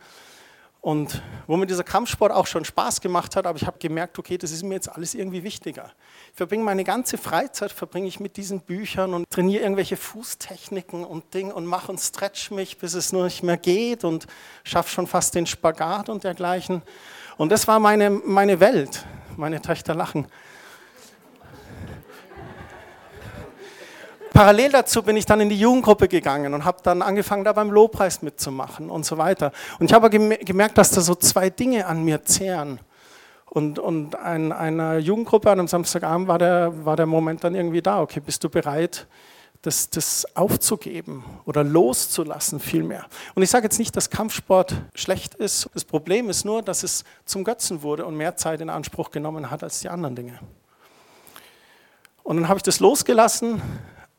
Und 0.80 1.22
wo 1.48 1.58
mir 1.58 1.66
dieser 1.66 1.84
Kampfsport 1.84 2.32
auch 2.32 2.48
schon 2.48 2.64
Spaß 2.64 3.02
gemacht 3.02 3.36
hat, 3.36 3.46
aber 3.46 3.58
ich 3.58 3.66
habe 3.66 3.78
gemerkt, 3.80 4.18
okay, 4.20 4.38
das 4.38 4.52
ist 4.52 4.64
mir 4.64 4.76
jetzt 4.76 4.88
alles 4.88 5.16
irgendwie 5.16 5.44
wichtiger. 5.44 5.92
Ich 6.32 6.38
verbringe 6.38 6.64
meine 6.64 6.84
ganze 6.84 7.18
Freizeit 7.18 7.72
verbringe 7.72 8.08
ich 8.08 8.20
mit 8.20 8.38
diesen 8.38 8.62
Büchern 8.62 9.14
und 9.14 9.30
trainiere 9.30 9.64
irgendwelche 9.64 9.98
Fußtechniken 9.98 11.04
und 11.04 11.34
Ding 11.34 11.52
und 11.52 11.66
mache 11.66 11.92
und 11.92 12.00
stretch 12.00 12.52
mich, 12.52 12.78
bis 12.78 12.94
es 12.94 13.12
nur 13.12 13.26
nicht 13.26 13.44
mehr 13.44 13.58
geht 13.58 14.04
und 14.04 14.28
schaffe 14.64 14.90
schon 14.90 15.08
fast 15.08 15.36
den 15.36 15.46
Spagat 15.46 16.10
und 16.10 16.24
dergleichen. 16.24 16.82
Und 17.38 17.52
das 17.52 17.68
war 17.68 17.80
meine, 17.80 18.10
meine 18.10 18.60
Welt. 18.60 19.06
Meine 19.36 19.62
Töchter 19.62 19.94
lachen. 19.94 20.28
Parallel 24.38 24.72
dazu 24.72 25.02
bin 25.02 25.18
ich 25.18 25.26
dann 25.26 25.42
in 25.42 25.50
die 25.50 25.60
Jugendgruppe 25.60 26.08
gegangen 26.08 26.54
und 26.54 26.64
habe 26.64 26.78
dann 26.84 27.02
angefangen, 27.02 27.44
da 27.44 27.54
beim 27.54 27.72
Lobpreis 27.72 28.22
mitzumachen 28.22 28.92
und 28.92 29.04
so 29.04 29.18
weiter. 29.18 29.52
Und 29.80 29.88
ich 29.88 29.94
habe 29.94 30.12
gemerkt, 30.12 30.78
dass 30.78 30.92
da 30.92 31.02
so 31.02 31.16
zwei 31.16 31.50
Dinge 31.50 31.88
an 31.88 32.04
mir 32.04 32.24
zehren. 32.24 32.80
Und, 33.48 33.80
und 33.80 34.14
in 34.14 34.52
einer 34.52 35.00
Jugendgruppe 35.00 35.50
an 35.50 35.58
einem 35.58 35.68
Samstagabend 35.68 36.28
war 36.28 36.38
der, 36.38 36.86
war 36.86 36.96
der 36.96 37.08
Moment 37.08 37.44
dann 37.44 37.56
irgendwie 37.56 37.82
da. 37.82 38.00
Okay, 38.00 38.20
bist 38.20 38.44
du 38.44 38.50
bereit, 38.50 39.08
das, 39.64 39.90
das 39.90 40.28
aufzugeben 40.36 41.26
oder 41.46 41.64
loszulassen 41.64 42.60
vielmehr. 42.60 43.08
Und 43.34 43.42
ich 43.42 43.50
sage 43.50 43.64
jetzt 43.64 43.80
nicht, 43.80 43.96
dass 43.96 44.12
Kampfsport 44.12 44.76
schlecht 44.94 45.34
ist. 45.34 45.68
Das 45.74 45.84
Problem 45.84 46.30
ist 46.30 46.46
nur, 46.46 46.62
dass 46.62 46.84
es 46.84 47.06
zum 47.26 47.44
Götzen 47.44 47.82
wurde 47.82 48.06
und 48.06 48.16
mehr 48.16 48.36
Zeit 48.36 48.62
in 48.62 48.70
Anspruch 48.70 49.10
genommen 49.10 49.50
hat 49.50 49.64
als 49.64 49.80
die 49.80 49.90
anderen 49.90 50.16
Dinge. 50.16 50.38
Und 52.22 52.36
dann 52.36 52.48
habe 52.48 52.58
ich 52.58 52.64
das 52.64 52.80
losgelassen, 52.80 53.64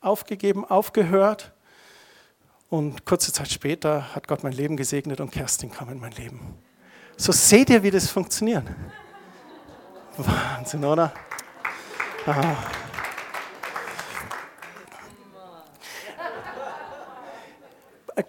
aufgegeben, 0.01 0.65
aufgehört. 0.65 1.51
Und 2.69 3.05
kurze 3.05 3.33
Zeit 3.33 3.51
später 3.51 4.13
hat 4.13 4.27
Gott 4.27 4.43
mein 4.43 4.53
Leben 4.53 4.77
gesegnet 4.77 5.19
und 5.19 5.31
Kerstin 5.31 5.71
kam 5.71 5.89
in 5.89 5.99
mein 5.99 6.11
Leben. 6.11 6.39
So 7.17 7.31
seht 7.31 7.69
ihr, 7.69 7.83
wie 7.83 7.91
das 7.91 8.09
funktioniert. 8.09 8.63
Wahnsinn, 10.17 10.85
oder? 10.85 11.11
Aha. 12.25 12.57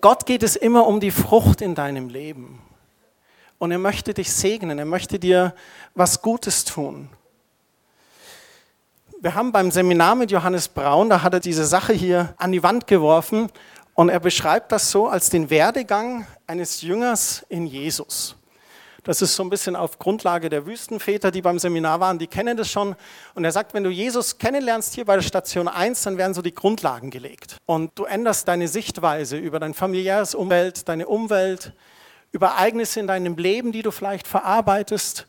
Gott 0.00 0.24
geht 0.24 0.42
es 0.42 0.56
immer 0.56 0.86
um 0.86 1.00
die 1.00 1.10
Frucht 1.10 1.60
in 1.60 1.74
deinem 1.74 2.08
Leben. 2.08 2.62
Und 3.58 3.72
er 3.72 3.78
möchte 3.78 4.14
dich 4.14 4.32
segnen, 4.32 4.78
er 4.78 4.84
möchte 4.84 5.18
dir 5.18 5.54
was 5.94 6.22
Gutes 6.22 6.64
tun. 6.64 7.10
Wir 9.22 9.34
haben 9.34 9.52
beim 9.52 9.70
Seminar 9.70 10.14
mit 10.14 10.30
Johannes 10.30 10.66
Braun, 10.66 11.10
da 11.10 11.22
hat 11.22 11.34
er 11.34 11.40
diese 11.40 11.66
Sache 11.66 11.92
hier 11.92 12.32
an 12.38 12.52
die 12.52 12.62
Wand 12.62 12.86
geworfen 12.86 13.50
und 13.92 14.08
er 14.08 14.18
beschreibt 14.18 14.72
das 14.72 14.90
so 14.90 15.08
als 15.08 15.28
den 15.28 15.50
Werdegang 15.50 16.26
eines 16.46 16.80
Jüngers 16.80 17.44
in 17.50 17.66
Jesus. 17.66 18.34
Das 19.04 19.20
ist 19.20 19.36
so 19.36 19.42
ein 19.42 19.50
bisschen 19.50 19.76
auf 19.76 19.98
Grundlage 19.98 20.48
der 20.48 20.64
Wüstenväter, 20.64 21.30
die 21.30 21.42
beim 21.42 21.58
Seminar 21.58 22.00
waren, 22.00 22.18
die 22.18 22.28
kennen 22.28 22.56
das 22.56 22.70
schon. 22.70 22.96
Und 23.34 23.44
er 23.44 23.52
sagt, 23.52 23.74
wenn 23.74 23.84
du 23.84 23.90
Jesus 23.90 24.38
kennenlernst 24.38 24.94
hier 24.94 25.04
bei 25.04 25.16
der 25.16 25.22
Station 25.22 25.68
1, 25.68 26.02
dann 26.04 26.16
werden 26.16 26.32
so 26.32 26.40
die 26.40 26.54
Grundlagen 26.54 27.10
gelegt. 27.10 27.58
Und 27.66 27.90
du 27.96 28.04
änderst 28.04 28.48
deine 28.48 28.68
Sichtweise 28.68 29.36
über 29.36 29.60
dein 29.60 29.74
familiäres 29.74 30.34
Umwelt, 30.34 30.88
deine 30.88 31.06
Umwelt, 31.06 31.74
über 32.32 32.46
Ereignisse 32.46 33.00
in 33.00 33.06
deinem 33.06 33.36
Leben, 33.36 33.70
die 33.70 33.82
du 33.82 33.90
vielleicht 33.90 34.26
verarbeitest, 34.26 35.26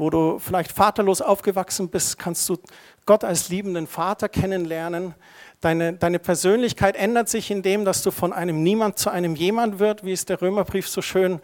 wo 0.00 0.08
du 0.08 0.38
vielleicht 0.38 0.72
vaterlos 0.72 1.20
aufgewachsen 1.20 1.90
bist, 1.90 2.18
kannst 2.18 2.48
du 2.48 2.56
Gott 3.04 3.22
als 3.22 3.50
liebenden 3.50 3.86
Vater 3.86 4.30
kennenlernen. 4.30 5.14
Deine, 5.60 5.92
deine 5.92 6.18
Persönlichkeit 6.18 6.96
ändert 6.96 7.28
sich 7.28 7.50
in 7.50 7.60
dem, 7.60 7.84
dass 7.84 8.02
du 8.02 8.10
von 8.10 8.32
einem 8.32 8.62
Niemand 8.62 8.98
zu 8.98 9.10
einem 9.10 9.34
Jemand 9.36 9.78
wird, 9.78 10.02
wie 10.02 10.12
es 10.12 10.24
der 10.24 10.40
Römerbrief 10.40 10.88
so 10.88 11.02
schön 11.02 11.38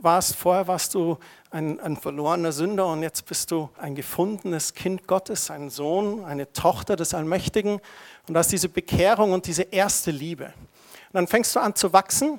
warst, 0.00 0.34
vorher 0.34 0.66
warst 0.66 0.94
du 0.94 1.18
ein, 1.50 1.78
ein, 1.80 1.94
verlorener 1.94 2.52
Sünder 2.52 2.86
und 2.86 3.02
jetzt 3.02 3.26
bist 3.26 3.50
du 3.50 3.68
ein 3.76 3.94
gefundenes 3.94 4.72
Kind 4.72 5.06
Gottes, 5.06 5.50
ein 5.50 5.68
Sohn, 5.68 6.24
eine 6.24 6.50
Tochter 6.54 6.96
des 6.96 7.12
Allmächtigen. 7.12 7.80
Und 8.26 8.34
da 8.34 8.40
ist 8.40 8.50
diese 8.50 8.70
Bekehrung 8.70 9.32
und 9.32 9.46
diese 9.46 9.64
erste 9.64 10.10
Liebe. 10.10 10.46
Und 10.46 11.14
dann 11.14 11.26
fängst 11.26 11.54
du 11.54 11.60
an 11.60 11.74
zu 11.74 11.92
wachsen, 11.92 12.38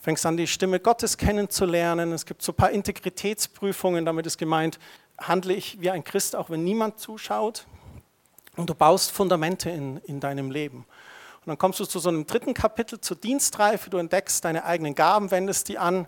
fängst 0.00 0.24
an, 0.26 0.36
die 0.36 0.46
Stimme 0.46 0.80
Gottes 0.80 1.16
kennenzulernen. 1.16 2.12
Es 2.12 2.26
gibt 2.26 2.42
so 2.42 2.52
ein 2.52 2.56
paar 2.56 2.70
Integritätsprüfungen, 2.70 4.04
damit 4.04 4.26
ist 4.26 4.38
gemeint, 4.38 4.78
handle 5.18 5.54
ich 5.54 5.80
wie 5.80 5.90
ein 5.90 6.02
Christ, 6.02 6.34
auch 6.34 6.50
wenn 6.50 6.64
niemand 6.64 6.98
zuschaut. 6.98 7.66
Und 8.56 8.68
du 8.68 8.74
baust 8.74 9.10
Fundamente 9.10 9.70
in, 9.70 9.98
in 9.98 10.20
deinem 10.20 10.50
Leben. 10.50 10.78
Und 10.78 11.46
dann 11.46 11.58
kommst 11.58 11.80
du 11.80 11.84
zu 11.84 11.98
so 11.98 12.08
einem 12.08 12.26
dritten 12.26 12.54
Kapitel, 12.54 13.00
zur 13.00 13.16
Dienstreife. 13.16 13.88
Du 13.88 13.98
entdeckst 13.98 14.44
deine 14.44 14.64
eigenen 14.64 14.94
Gaben, 14.94 15.30
wendest 15.30 15.68
die 15.68 15.78
an. 15.78 16.06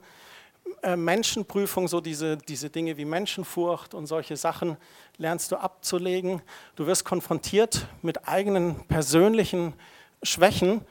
Äh, 0.83 0.97
Menschenprüfung, 0.97 1.89
so 1.89 2.01
diese, 2.01 2.37
diese 2.37 2.69
Dinge 2.71 2.97
wie 2.97 3.05
Menschenfurcht 3.05 3.95
und 3.95 4.07
solche 4.07 4.37
Sachen 4.37 4.77
lernst 5.17 5.53
du 5.53 5.57
abzulegen. 5.57 6.43
Du 6.77 6.87
wirst 6.87 7.05
konfrontiert 7.05 7.87
mit 8.03 8.29
eigenen 8.29 8.85
persönlichen 8.87 9.75
Schwächen. 10.23 10.83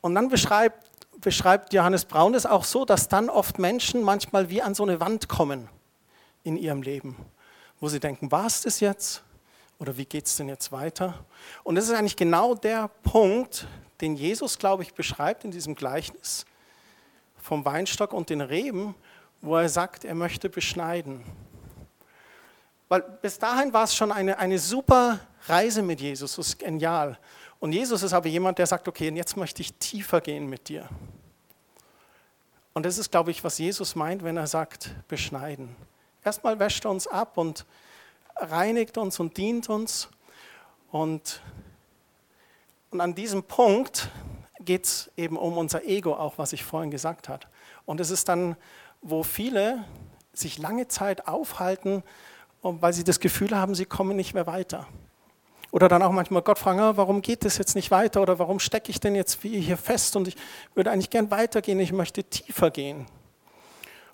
Und 0.00 0.14
dann 0.14 0.28
beschreibt, 0.28 0.89
beschreibt 1.20 1.72
Johannes 1.72 2.04
Braun 2.04 2.34
es 2.34 2.46
auch 2.46 2.64
so, 2.64 2.84
dass 2.84 3.08
dann 3.08 3.28
oft 3.28 3.58
Menschen 3.58 4.02
manchmal 4.02 4.50
wie 4.50 4.62
an 4.62 4.74
so 4.74 4.82
eine 4.82 5.00
Wand 5.00 5.28
kommen 5.28 5.68
in 6.42 6.56
ihrem 6.56 6.82
Leben, 6.82 7.16
wo 7.80 7.88
sie 7.88 8.00
denken, 8.00 8.30
war 8.30 8.46
es 8.46 8.62
das 8.62 8.80
jetzt? 8.80 9.22
Oder 9.78 9.96
wie 9.96 10.04
geht 10.04 10.26
es 10.26 10.36
denn 10.36 10.48
jetzt 10.48 10.72
weiter? 10.72 11.24
Und 11.64 11.74
das 11.74 11.84
ist 11.84 11.94
eigentlich 11.94 12.16
genau 12.16 12.54
der 12.54 12.88
Punkt, 13.02 13.66
den 14.00 14.14
Jesus, 14.14 14.58
glaube 14.58 14.82
ich, 14.82 14.94
beschreibt 14.94 15.44
in 15.44 15.50
diesem 15.50 15.74
Gleichnis 15.74 16.44
vom 17.38 17.64
Weinstock 17.64 18.12
und 18.12 18.28
den 18.30 18.40
Reben, 18.40 18.94
wo 19.40 19.56
er 19.56 19.68
sagt, 19.68 20.04
er 20.04 20.14
möchte 20.14 20.50
beschneiden. 20.50 21.22
Weil 22.90 23.02
bis 23.22 23.38
dahin 23.38 23.72
war 23.72 23.84
es 23.84 23.94
schon 23.94 24.10
eine, 24.10 24.36
eine 24.36 24.58
super 24.58 25.20
Reise 25.46 25.80
mit 25.80 26.00
Jesus, 26.00 26.34
das 26.34 26.48
ist 26.48 26.58
genial. 26.58 27.16
Und 27.60 27.72
Jesus 27.72 28.02
ist 28.02 28.12
aber 28.12 28.26
jemand, 28.26 28.58
der 28.58 28.66
sagt, 28.66 28.88
okay, 28.88 29.08
jetzt 29.10 29.36
möchte 29.36 29.62
ich 29.62 29.72
tiefer 29.74 30.20
gehen 30.20 30.50
mit 30.50 30.68
dir. 30.68 30.88
Und 32.72 32.84
das 32.84 32.98
ist, 32.98 33.12
glaube 33.12 33.30
ich, 33.30 33.44
was 33.44 33.58
Jesus 33.58 33.94
meint, 33.94 34.24
wenn 34.24 34.36
er 34.36 34.48
sagt, 34.48 34.90
beschneiden. 35.06 35.76
Erstmal 36.24 36.58
wäscht 36.58 36.84
er 36.84 36.90
uns 36.90 37.06
ab 37.06 37.38
und 37.38 37.64
reinigt 38.34 38.98
uns 38.98 39.20
und 39.20 39.36
dient 39.36 39.68
uns. 39.68 40.08
Und, 40.90 41.40
und 42.90 43.00
an 43.00 43.14
diesem 43.14 43.44
Punkt 43.44 44.08
geht 44.58 44.86
es 44.86 45.10
eben 45.16 45.36
um 45.36 45.56
unser 45.58 45.84
Ego, 45.84 46.14
auch 46.14 46.38
was 46.38 46.52
ich 46.52 46.64
vorhin 46.64 46.90
gesagt 46.90 47.28
habe. 47.28 47.46
Und 47.86 48.00
es 48.00 48.10
ist 48.10 48.28
dann 48.28 48.56
wo 49.00 49.22
viele 49.22 49.84
sich 50.32 50.58
lange 50.58 50.88
Zeit 50.88 51.28
aufhalten, 51.28 52.02
weil 52.62 52.92
sie 52.92 53.04
das 53.04 53.20
Gefühl 53.20 53.56
haben, 53.56 53.74
sie 53.74 53.86
kommen 53.86 54.16
nicht 54.16 54.34
mehr 54.34 54.46
weiter. 54.46 54.86
Oder 55.70 55.88
dann 55.88 56.02
auch 56.02 56.10
manchmal 56.10 56.42
Gott 56.42 56.58
fragen, 56.58 56.80
ah, 56.80 56.96
warum 56.96 57.22
geht 57.22 57.44
das 57.44 57.56
jetzt 57.58 57.76
nicht 57.76 57.90
weiter 57.90 58.22
oder 58.22 58.38
warum 58.38 58.58
stecke 58.58 58.90
ich 58.90 58.98
denn 58.98 59.14
jetzt 59.14 59.40
hier 59.42 59.76
fest 59.76 60.16
und 60.16 60.26
ich 60.28 60.36
würde 60.74 60.90
eigentlich 60.90 61.10
gern 61.10 61.30
weitergehen, 61.30 61.78
ich 61.78 61.92
möchte 61.92 62.24
tiefer 62.24 62.70
gehen. 62.70 63.06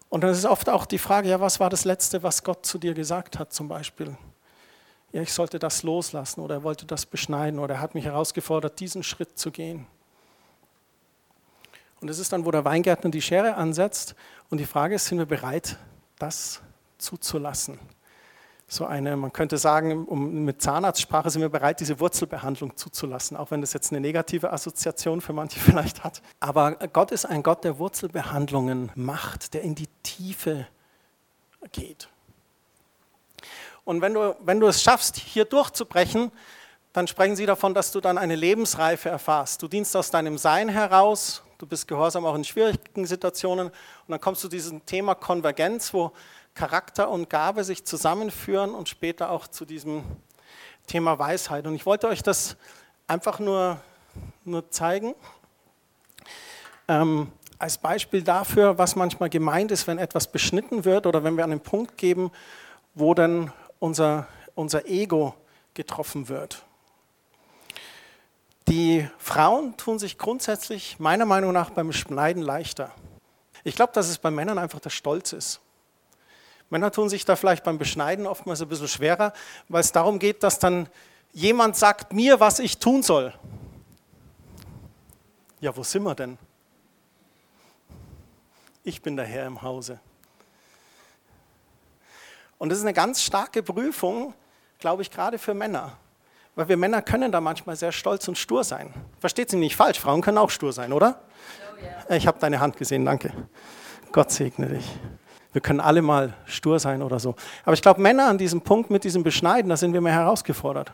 Und 0.09 0.23
dann 0.23 0.31
ist 0.31 0.45
oft 0.45 0.69
auch 0.69 0.87
die 0.87 0.99
Frage, 0.99 1.31
ja, 1.31 1.41
was 1.41 1.59
war 1.59 1.71
das 1.71 1.85
Letzte, 1.85 2.23
was 2.23 2.45
Gott 2.45 2.67
zu 2.67 2.79
dir 2.79 2.95
gesagt 2.95 3.38
hat 3.38 3.53
zum 3.53 3.69
Beispiel? 3.69 4.17
Ja, 5.12 5.23
ich 5.23 5.33
sollte 5.33 5.59
das 5.59 5.83
loslassen 5.83 6.43
oder 6.43 6.57
er 6.57 6.62
wollte 6.62 6.85
das 6.85 7.07
beschneiden 7.07 7.59
oder 7.59 7.76
er 7.76 7.81
hat 7.81 7.95
mich 7.95 8.05
herausgefordert, 8.05 8.79
diesen 8.79 9.03
Schritt 9.03 9.38
zu 9.38 9.50
gehen. 9.50 9.87
Und 12.00 12.09
das 12.09 12.19
ist 12.19 12.33
dann, 12.33 12.45
wo 12.45 12.50
der 12.50 12.65
Weingärtner 12.65 13.11
die 13.11 13.23
Schere 13.23 13.55
ansetzt. 13.55 14.15
Und 14.50 14.59
die 14.59 14.67
Frage 14.67 14.97
ist, 14.97 15.07
sind 15.07 15.19
wir 15.19 15.26
bereit, 15.26 15.79
das 16.19 16.61
zuzulassen? 16.99 17.79
So 18.68 18.85
eine, 18.85 19.16
man 19.16 19.32
könnte 19.32 19.58
sagen, 19.58 20.06
um, 20.06 20.44
mit 20.44 20.61
Zahnarztsprache 20.61 21.30
sind 21.30 21.40
wir 21.40 21.49
bereit, 21.49 21.78
diese 21.78 22.00
Wurzelbehandlung 22.00 22.76
zuzulassen, 22.76 23.37
auch 23.37 23.52
wenn 23.52 23.61
das 23.61 23.73
jetzt 23.73 23.92
eine 23.92 24.00
negative 24.00 24.52
Assoziation 24.52 25.20
für 25.20 25.32
manche 25.32 25.61
vielleicht 25.61 26.02
hat. 26.02 26.20
Aber 26.40 26.73
Gott 26.73 27.12
ist 27.12 27.26
ein 27.26 27.44
Gott, 27.44 27.62
der 27.62 27.78
Wurzelbehandlungen 27.78 28.90
macht, 28.96 29.54
der 29.54 29.62
in 29.62 29.76
die 29.76 29.88
Tiefe 30.02 30.66
geht. 31.70 32.08
Und 33.85 34.00
wenn 34.00 34.14
du, 34.14 34.35
wenn 34.40 34.58
du 34.58 34.66
es 34.66 34.82
schaffst, 34.82 35.16
hier 35.16 35.44
durchzubrechen, 35.44 36.32
dann 36.92 37.06
sprechen 37.06 37.37
sie 37.37 37.46
davon, 37.46 37.73
dass 37.73 37.92
du 37.92 38.00
dann 38.00 38.18
eine 38.18 38.35
Lebensreife 38.35 39.08
erfährst. 39.08 39.62
Du 39.62 39.68
dienst 39.68 39.94
aus 39.94 40.11
deinem 40.11 40.38
Sein 40.38 40.68
heraus, 40.68 41.42
du 41.58 41.66
bist 41.66 41.87
gehorsam 41.87 42.25
auch 42.26 42.35
in 42.35 42.42
schwierigen 42.42 43.06
Situationen 43.06 43.68
und 43.68 43.75
dann 44.08 44.20
kommst 44.20 44.42
du 44.42 44.49
zu 44.49 44.56
diesem 44.56 44.85
Thema 44.87 45.14
Konvergenz, 45.14 45.94
wo 45.94 46.11
Charakter 46.56 47.08
und 47.08 47.30
Gabe 47.30 47.62
sich 47.62 47.84
zusammenführen 47.84 48.75
und 48.75 48.88
später 48.88 49.30
auch 49.30 49.46
zu 49.46 49.64
diesem, 49.64 50.02
Thema 50.86 51.18
Weisheit. 51.18 51.66
Und 51.66 51.75
ich 51.75 51.86
wollte 51.86 52.08
euch 52.08 52.22
das 52.22 52.56
einfach 53.06 53.38
nur, 53.38 53.80
nur 54.44 54.70
zeigen, 54.70 55.14
ähm, 56.88 57.32
als 57.58 57.78
Beispiel 57.78 58.22
dafür, 58.22 58.78
was 58.78 58.96
manchmal 58.96 59.30
gemeint 59.30 59.70
ist, 59.70 59.86
wenn 59.86 59.98
etwas 59.98 60.30
beschnitten 60.30 60.84
wird 60.84 61.06
oder 61.06 61.25
wenn 61.25 61.36
wir 61.36 61.44
an 61.44 61.52
einen 61.52 61.60
Punkt 61.60 61.96
geben, 61.96 62.30
wo 62.94 63.14
dann 63.14 63.52
unser, 63.78 64.28
unser 64.54 64.86
Ego 64.86 65.34
getroffen 65.75 66.28
wird. 66.28 66.62
Die 68.68 69.08
Frauen 69.18 69.76
tun 69.76 69.98
sich 69.98 70.18
grundsätzlich 70.18 70.98
meiner 70.98 71.25
Meinung 71.25 71.52
nach 71.52 71.70
beim 71.70 71.92
Schneiden 71.92 72.42
leichter. 72.42 72.90
Ich 73.64 73.75
glaube, 73.75 73.92
dass 73.92 74.08
es 74.08 74.18
bei 74.18 74.30
Männern 74.30 74.58
einfach 74.58 74.80
der 74.80 74.90
Stolz 74.90 75.32
ist. 75.32 75.60
Männer 76.70 76.90
tun 76.90 77.08
sich 77.08 77.25
da 77.25 77.37
vielleicht 77.37 77.64
beim 77.64 77.78
Beschneiden 77.78 78.26
oftmals 78.26 78.61
ein 78.61 78.68
bisschen 78.68 78.88
schwerer, 78.88 79.32
weil 79.68 79.80
es 79.80 79.92
darum 79.92 80.18
geht, 80.18 80.42
dass 80.42 80.58
dann 80.58 80.88
jemand 81.32 81.76
sagt 81.76 82.12
mir, 82.12 82.40
was 82.40 82.58
ich 82.58 82.78
tun 82.78 83.02
soll. 83.02 83.32
Ja, 85.61 85.76
wo 85.76 85.82
sind 85.82 86.02
wir 86.02 86.14
denn? 86.14 86.38
Ich 88.82 89.02
bin 89.02 89.16
der 89.16 89.26
Herr 89.26 89.46
im 89.46 89.62
Hause. 89.62 90.00
Und 92.58 92.70
das 92.70 92.78
ist 92.78 92.85
eine 92.85 92.94
ganz 92.94 93.23
starke 93.23 93.62
Prüfung, 93.62 94.35
glaube 94.78 95.02
ich, 95.02 95.11
gerade 95.11 95.38
für 95.38 95.54
Männer. 95.54 95.96
Weil 96.54 96.68
wir 96.68 96.76
Männer 96.76 97.02
können 97.02 97.30
da 97.30 97.40
manchmal 97.40 97.76
sehr 97.76 97.92
stolz 97.92 98.26
und 98.28 98.38
stur 98.38 98.64
sein. 98.64 98.94
Versteht 99.20 99.50
Sie 99.50 99.56
nicht 99.56 99.76
falsch, 99.76 100.00
Frauen 100.00 100.23
können 100.23 100.38
auch 100.38 100.50
stur 100.50 100.73
sein, 100.73 100.92
oder? 100.92 101.20
Oh, 101.75 101.82
yeah. 101.82 102.16
Ich 102.16 102.26
habe 102.26 102.38
deine 102.38 102.61
Hand 102.61 102.76
gesehen, 102.76 103.04
danke. 103.04 103.32
Gott 104.11 104.30
segne 104.30 104.68
dich. 104.68 104.99
Wir 105.56 105.62
können 105.62 105.80
alle 105.80 106.02
mal 106.02 106.34
stur 106.44 106.78
sein 106.78 107.02
oder 107.02 107.18
so. 107.18 107.34
Aber 107.64 107.72
ich 107.72 107.80
glaube, 107.80 108.02
Männer 108.02 108.26
an 108.26 108.36
diesem 108.36 108.60
Punkt 108.60 108.90
mit 108.90 109.04
diesem 109.04 109.22
Beschneiden, 109.22 109.70
da 109.70 109.78
sind 109.78 109.94
wir 109.94 110.02
mehr 110.02 110.12
herausgefordert. 110.12 110.92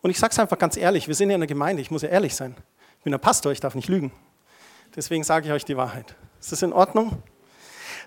Und 0.00 0.10
ich 0.10 0.18
sage 0.18 0.32
es 0.32 0.40
einfach 0.40 0.58
ganz 0.58 0.76
ehrlich, 0.76 1.06
wir 1.06 1.14
sind 1.14 1.30
ja 1.30 1.36
in 1.36 1.40
der 1.40 1.46
Gemeinde, 1.46 1.80
ich 1.80 1.92
muss 1.92 2.02
ja 2.02 2.08
ehrlich 2.08 2.34
sein. 2.34 2.56
Ich 2.98 3.04
bin 3.04 3.12
der 3.12 3.18
Pastor, 3.18 3.52
ich 3.52 3.60
darf 3.60 3.76
nicht 3.76 3.88
lügen. 3.88 4.10
Deswegen 4.96 5.22
sage 5.22 5.46
ich 5.46 5.52
euch 5.52 5.64
die 5.64 5.76
Wahrheit. 5.76 6.16
Ist 6.40 6.50
das 6.50 6.62
in 6.62 6.72
Ordnung? 6.72 7.22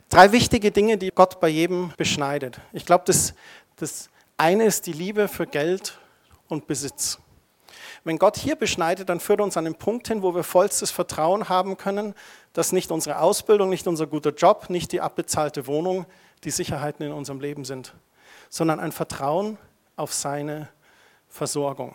Drei 0.09 0.33
wichtige 0.33 0.69
Dinge, 0.69 0.97
die 0.97 1.11
Gott 1.11 1.39
bei 1.39 1.47
jedem 1.47 1.93
beschneidet. 1.95 2.59
Ich 2.73 2.85
glaube, 2.85 3.05
das, 3.07 3.33
das 3.77 4.09
eine 4.35 4.65
ist 4.65 4.87
die 4.87 4.91
Liebe 4.91 5.29
für 5.29 5.47
Geld 5.47 5.97
und 6.49 6.67
Besitz. 6.67 7.19
Wenn 8.03 8.19
Gott 8.19 8.35
hier 8.35 8.57
beschneidet, 8.57 9.07
dann 9.07 9.21
führt 9.21 9.39
er 9.39 9.45
uns 9.45 9.55
an 9.55 9.63
den 9.63 9.75
Punkt 9.75 10.09
hin, 10.09 10.21
wo 10.23 10.35
wir 10.35 10.43
vollstes 10.43 10.91
Vertrauen 10.91 11.47
haben 11.47 11.77
können, 11.77 12.13
dass 12.55 12.71
nicht 12.71 12.89
unsere 12.89 13.19
Ausbildung, 13.19 13.69
nicht 13.69 13.85
unser 13.85 14.07
guter 14.07 14.31
Job, 14.31 14.69
nicht 14.69 14.93
die 14.93 15.01
abbezahlte 15.01 15.67
Wohnung 15.67 16.05
die 16.45 16.51
Sicherheiten 16.51 17.05
in 17.05 17.11
unserem 17.11 17.41
Leben 17.41 17.65
sind, 17.65 17.93
sondern 18.49 18.79
ein 18.79 18.93
Vertrauen 18.93 19.57
auf 19.97 20.13
seine 20.13 20.69
Versorgung. 21.27 21.93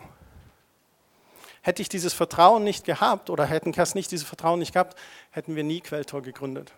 Hätte 1.63 1.81
ich 1.81 1.89
dieses 1.89 2.13
Vertrauen 2.13 2.63
nicht 2.63 2.85
gehabt 2.85 3.31
oder 3.31 3.45
hätten 3.45 3.71
Kerstin 3.71 3.97
nicht 3.97 4.11
dieses 4.11 4.27
Vertrauen 4.27 4.59
nicht 4.59 4.73
gehabt, 4.73 4.97
hätten 5.31 5.55
wir 5.55 5.63
nie 5.63 5.81
Quelltor 5.81 6.21
gegründet. 6.21 6.71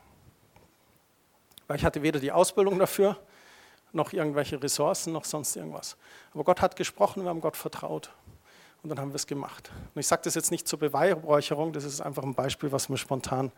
Weil 1.67 1.75
ich 1.75 1.83
hatte 1.83 2.03
weder 2.03 2.21
die 2.21 2.31
Ausbildung 2.31 2.79
dafür, 2.79 3.17
noch 3.91 4.13
irgendwelche 4.13 4.63
Ressourcen, 4.63 5.11
noch 5.11 5.25
sonst 5.25 5.57
irgendwas. 5.57 5.97
Aber 6.33 6.45
Gott 6.45 6.61
hat 6.61 6.77
gesprochen, 6.77 7.23
wir 7.23 7.29
haben 7.29 7.41
Gott 7.41 7.57
vertraut. 7.57 8.11
Und 8.83 8.89
dann 8.89 8.99
haben 8.99 9.11
wir 9.11 9.15
es 9.15 9.27
gemacht. 9.27 9.71
Und 9.95 9.99
ich 10.01 10.07
sage 10.07 10.23
das 10.25 10.35
jetzt 10.35 10.51
nicht 10.51 10.67
zur 10.67 10.77
Beweihräucherung, 10.77 11.71
das 11.71 11.85
ist 11.85 12.01
einfach 12.01 12.23
ein 12.23 12.35
Beispiel, 12.35 12.73
was 12.73 12.89
mir 12.89 12.97
spontan 12.97 13.49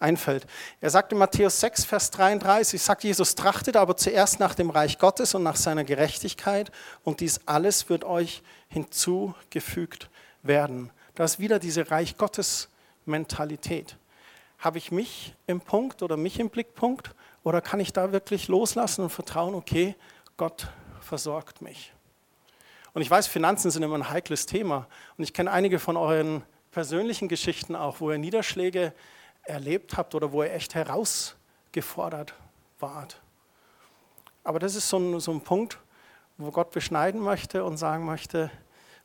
einfällt. 0.00 0.48
Er 0.80 0.90
sagt 0.90 1.12
in 1.12 1.18
Matthäus 1.18 1.60
6, 1.60 1.84
Vers 1.84 2.10
33, 2.10 2.82
sagt 2.82 3.04
Jesus, 3.04 3.36
trachtet 3.36 3.76
aber 3.76 3.96
zuerst 3.96 4.40
nach 4.40 4.56
dem 4.56 4.70
Reich 4.70 4.98
Gottes 4.98 5.32
und 5.36 5.44
nach 5.44 5.54
seiner 5.54 5.84
Gerechtigkeit 5.84 6.72
und 7.04 7.20
dies 7.20 7.40
alles 7.46 7.88
wird 7.88 8.02
euch 8.02 8.42
hinzugefügt 8.66 10.10
werden. 10.42 10.90
Da 11.14 11.22
ist 11.22 11.38
wieder 11.38 11.60
diese 11.60 11.92
Reich 11.92 12.18
Gottes 12.18 12.68
Mentalität. 13.06 13.96
Habe 14.58 14.78
ich 14.78 14.90
mich 14.90 15.34
im 15.46 15.60
Punkt 15.60 16.02
oder 16.02 16.16
mich 16.16 16.40
im 16.40 16.50
Blickpunkt 16.50 17.14
oder 17.44 17.60
kann 17.60 17.78
ich 17.78 17.92
da 17.92 18.10
wirklich 18.10 18.48
loslassen 18.48 19.02
und 19.02 19.10
vertrauen, 19.10 19.54
okay, 19.54 19.94
Gott 20.36 20.66
versorgt 21.00 21.62
mich? 21.62 21.93
Und 22.94 23.02
ich 23.02 23.10
weiß, 23.10 23.26
Finanzen 23.26 23.70
sind 23.70 23.82
immer 23.82 23.96
ein 23.96 24.08
heikles 24.08 24.46
Thema. 24.46 24.86
Und 25.18 25.24
ich 25.24 25.34
kenne 25.34 25.50
einige 25.50 25.78
von 25.78 25.96
euren 25.96 26.42
persönlichen 26.70 27.28
Geschichten 27.28 27.76
auch, 27.76 28.00
wo 28.00 28.10
ihr 28.10 28.18
Niederschläge 28.18 28.94
erlebt 29.42 29.96
habt 29.96 30.14
oder 30.14 30.32
wo 30.32 30.42
ihr 30.42 30.52
echt 30.52 30.74
herausgefordert 30.74 32.34
wart. 32.78 33.20
Aber 34.44 34.58
das 34.58 34.74
ist 34.74 34.88
so 34.88 34.98
ein, 34.98 35.20
so 35.20 35.32
ein 35.32 35.40
Punkt, 35.40 35.78
wo 36.36 36.50
Gott 36.50 36.70
beschneiden 36.70 37.20
möchte 37.20 37.64
und 37.64 37.78
sagen 37.78 38.04
möchte, 38.04 38.50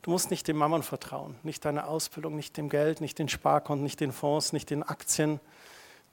du 0.02 0.10
musst 0.10 0.30
nicht 0.30 0.46
dem 0.48 0.56
Mammon 0.56 0.82
vertrauen, 0.82 1.36
nicht 1.42 1.64
deiner 1.64 1.88
Ausbildung, 1.88 2.36
nicht 2.36 2.56
dem 2.56 2.68
Geld, 2.68 3.00
nicht 3.00 3.18
den 3.18 3.28
Sparkonten, 3.28 3.82
nicht 3.82 4.00
den 4.00 4.12
Fonds, 4.12 4.52
nicht 4.52 4.70
den 4.70 4.82
Aktien. 4.82 5.40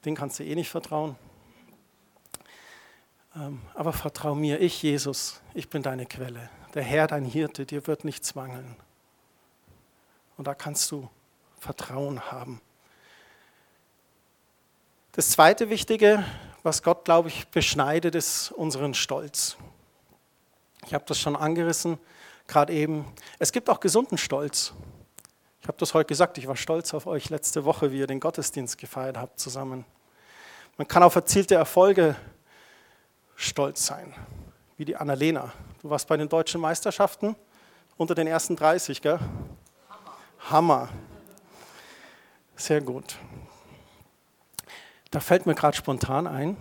Den 0.04 0.14
kannst 0.14 0.38
du 0.38 0.44
eh 0.44 0.54
nicht 0.54 0.70
vertrauen. 0.70 1.16
Ähm, 3.36 3.60
aber 3.74 3.92
vertrau 3.92 4.34
mir, 4.34 4.60
ich 4.60 4.82
Jesus, 4.82 5.40
ich 5.54 5.68
bin 5.68 5.82
deine 5.82 6.06
Quelle. 6.06 6.50
Der 6.78 6.84
Herr, 6.84 7.08
dein 7.08 7.24
Hirte, 7.24 7.66
dir 7.66 7.88
wird 7.88 8.04
nichts 8.04 8.36
mangeln. 8.36 8.76
Und 10.36 10.46
da 10.46 10.54
kannst 10.54 10.88
du 10.92 11.10
Vertrauen 11.58 12.30
haben. 12.30 12.60
Das 15.10 15.30
zweite 15.30 15.70
Wichtige, 15.70 16.24
was 16.62 16.84
Gott, 16.84 17.04
glaube 17.04 17.30
ich, 17.30 17.48
beschneidet, 17.48 18.14
ist 18.14 18.52
unseren 18.52 18.94
Stolz. 18.94 19.56
Ich 20.86 20.94
habe 20.94 21.02
das 21.04 21.18
schon 21.18 21.34
angerissen, 21.34 21.98
gerade 22.46 22.72
eben. 22.72 23.12
Es 23.40 23.50
gibt 23.50 23.68
auch 23.70 23.80
gesunden 23.80 24.16
Stolz. 24.16 24.72
Ich 25.60 25.66
habe 25.66 25.78
das 25.78 25.94
heute 25.94 26.06
gesagt, 26.06 26.38
ich 26.38 26.46
war 26.46 26.54
stolz 26.54 26.94
auf 26.94 27.08
euch 27.08 27.28
letzte 27.28 27.64
Woche, 27.64 27.90
wie 27.90 27.98
ihr 27.98 28.06
den 28.06 28.20
Gottesdienst 28.20 28.78
gefeiert 28.78 29.16
habt 29.16 29.40
zusammen. 29.40 29.84
Man 30.76 30.86
kann 30.86 31.02
auf 31.02 31.16
erzielte 31.16 31.56
Erfolge 31.56 32.14
stolz 33.34 33.84
sein, 33.84 34.14
wie 34.76 34.84
die 34.84 34.94
Annalena. 34.94 35.52
Du 35.80 35.90
warst 35.90 36.08
bei 36.08 36.16
den 36.16 36.28
deutschen 36.28 36.60
Meisterschaften 36.60 37.36
unter 37.96 38.16
den 38.16 38.26
ersten 38.26 38.56
30, 38.56 39.00
gell? 39.00 39.20
Hammer. 40.50 40.50
Hammer. 40.50 40.88
Sehr 42.56 42.80
gut. 42.80 43.16
Da 45.12 45.20
fällt 45.20 45.46
mir 45.46 45.54
gerade 45.54 45.76
spontan 45.76 46.26
ein. 46.26 46.56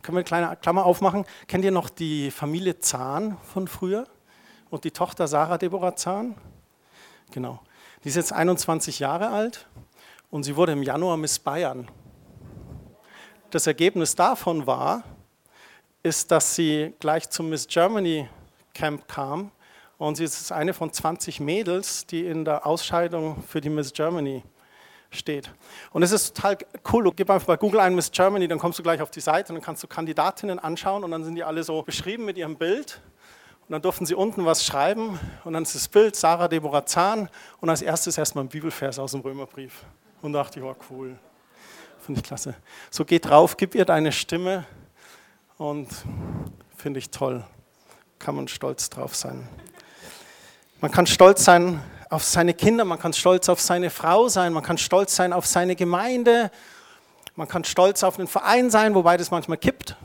Können 0.00 0.16
wir 0.16 0.20
eine 0.20 0.24
kleine 0.24 0.56
Klammer 0.56 0.86
aufmachen? 0.86 1.26
Kennt 1.48 1.66
ihr 1.66 1.70
noch 1.70 1.90
die 1.90 2.30
Familie 2.30 2.78
Zahn 2.78 3.36
von 3.42 3.68
früher? 3.68 4.06
Und 4.70 4.84
die 4.84 4.90
Tochter 4.90 5.28
Sarah 5.28 5.58
Deborah 5.58 5.94
Zahn? 5.94 6.34
Genau. 7.30 7.60
Die 8.04 8.08
ist 8.08 8.16
jetzt 8.16 8.32
21 8.32 9.00
Jahre 9.00 9.28
alt 9.28 9.68
und 10.30 10.44
sie 10.44 10.56
wurde 10.56 10.72
im 10.72 10.82
Januar 10.82 11.18
Miss 11.18 11.38
Bayern. 11.38 11.88
Das 13.50 13.66
Ergebnis 13.66 14.16
davon 14.16 14.66
war, 14.66 15.04
ist, 16.02 16.30
dass 16.30 16.54
sie 16.54 16.94
gleich 17.00 17.28
zum 17.28 17.50
Miss 17.50 17.66
Germany 17.66 18.30
Camp 18.74 19.08
kam 19.08 19.50
und 19.98 20.16
sie 20.16 20.24
ist 20.24 20.50
eine 20.50 20.74
von 20.74 20.92
20 20.92 21.40
Mädels, 21.40 22.06
die 22.06 22.26
in 22.26 22.44
der 22.44 22.66
Ausscheidung 22.66 23.42
für 23.46 23.60
die 23.60 23.68
Miss 23.68 23.92
Germany 23.92 24.42
steht. 25.10 25.50
Und 25.92 26.02
es 26.02 26.10
ist 26.10 26.34
total 26.34 26.58
cool. 26.92 27.04
Du 27.04 27.12
gib 27.12 27.30
einfach 27.30 27.46
bei 27.46 27.56
Google 27.56 27.80
ein 27.80 27.94
Miss 27.94 28.10
Germany, 28.10 28.48
dann 28.48 28.58
kommst 28.58 28.78
du 28.78 28.82
gleich 28.82 29.00
auf 29.00 29.10
die 29.10 29.20
Seite 29.20 29.52
und 29.52 29.56
dann 29.56 29.64
kannst 29.64 29.82
du 29.82 29.86
Kandidatinnen 29.86 30.58
anschauen 30.58 31.04
und 31.04 31.10
dann 31.10 31.22
sind 31.22 31.36
die 31.36 31.44
alle 31.44 31.62
so 31.62 31.82
beschrieben 31.82 32.24
mit 32.24 32.36
ihrem 32.36 32.56
Bild. 32.56 33.00
Und 33.68 33.72
dann 33.72 33.82
durften 33.82 34.06
sie 34.06 34.14
unten 34.14 34.44
was 34.44 34.64
schreiben 34.64 35.20
und 35.44 35.52
dann 35.52 35.62
ist 35.62 35.74
das 35.74 35.86
Bild 35.86 36.16
Sarah 36.16 36.48
Deborah 36.48 36.84
Zahn 36.84 37.28
und 37.60 37.70
als 37.70 37.80
erstes 37.80 38.18
erstmal 38.18 38.44
ein 38.44 38.48
Bibelvers 38.48 38.98
aus 38.98 39.12
dem 39.12 39.20
Römerbrief. 39.20 39.84
Und 40.20 40.32
dachte 40.32 40.58
ich, 40.58 40.64
oh 40.64 40.74
cool, 40.90 41.16
finde 42.00 42.20
ich 42.20 42.26
klasse. 42.26 42.56
So 42.90 43.04
geh 43.04 43.20
drauf, 43.20 43.56
gib 43.56 43.74
ihr 43.74 43.84
deine 43.84 44.10
Stimme 44.10 44.66
und 45.58 45.88
finde 46.76 46.98
ich 46.98 47.10
toll 47.10 47.44
kann 48.22 48.36
man 48.36 48.46
stolz 48.46 48.88
drauf 48.88 49.16
sein. 49.16 49.48
Man 50.80 50.90
kann 50.90 51.06
stolz 51.06 51.44
sein 51.44 51.82
auf 52.08 52.22
seine 52.22 52.54
Kinder, 52.54 52.84
man 52.84 52.98
kann 52.98 53.12
stolz 53.12 53.48
auf 53.48 53.60
seine 53.60 53.90
Frau 53.90 54.28
sein, 54.28 54.52
man 54.52 54.62
kann 54.62 54.78
stolz 54.78 55.16
sein 55.16 55.32
auf 55.32 55.44
seine 55.46 55.74
Gemeinde, 55.74 56.50
man 57.34 57.48
kann 57.48 57.64
stolz 57.64 58.04
auf 58.04 58.16
den 58.16 58.28
Verein 58.28 58.70
sein, 58.70 58.94
wobei 58.94 59.16
das 59.16 59.30
manchmal 59.30 59.58
kippt. 59.58 59.96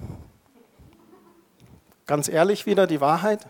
Ganz 2.08 2.28
ehrlich 2.28 2.66
wieder 2.66 2.88
die 2.88 3.02
Wahrheit. 3.02 3.46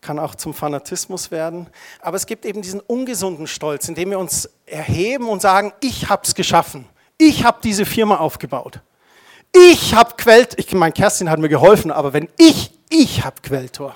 Kann 0.00 0.18
auch 0.18 0.34
zum 0.34 0.54
Fanatismus 0.54 1.30
werden. 1.30 1.68
Aber 2.00 2.16
es 2.16 2.26
gibt 2.26 2.44
eben 2.44 2.62
diesen 2.62 2.80
ungesunden 2.80 3.46
Stolz, 3.46 3.88
indem 3.88 4.10
wir 4.10 4.18
uns 4.18 4.48
erheben 4.66 5.28
und 5.28 5.42
sagen, 5.42 5.72
ich 5.80 6.08
habe 6.08 6.22
es 6.24 6.34
geschaffen. 6.34 6.88
Ich 7.18 7.44
habe 7.44 7.58
diese 7.62 7.84
Firma 7.84 8.16
aufgebaut. 8.16 8.80
Ich 9.52 9.94
habe 9.94 10.14
Quelt, 10.16 10.58
ich 10.58 10.72
meine, 10.72 10.92
Kerstin 10.92 11.30
hat 11.30 11.38
mir 11.38 11.48
geholfen, 11.48 11.90
aber 11.90 12.12
wenn 12.12 12.28
ich, 12.36 12.70
ich 12.90 13.24
habe 13.24 13.36
Quelltor. 13.42 13.94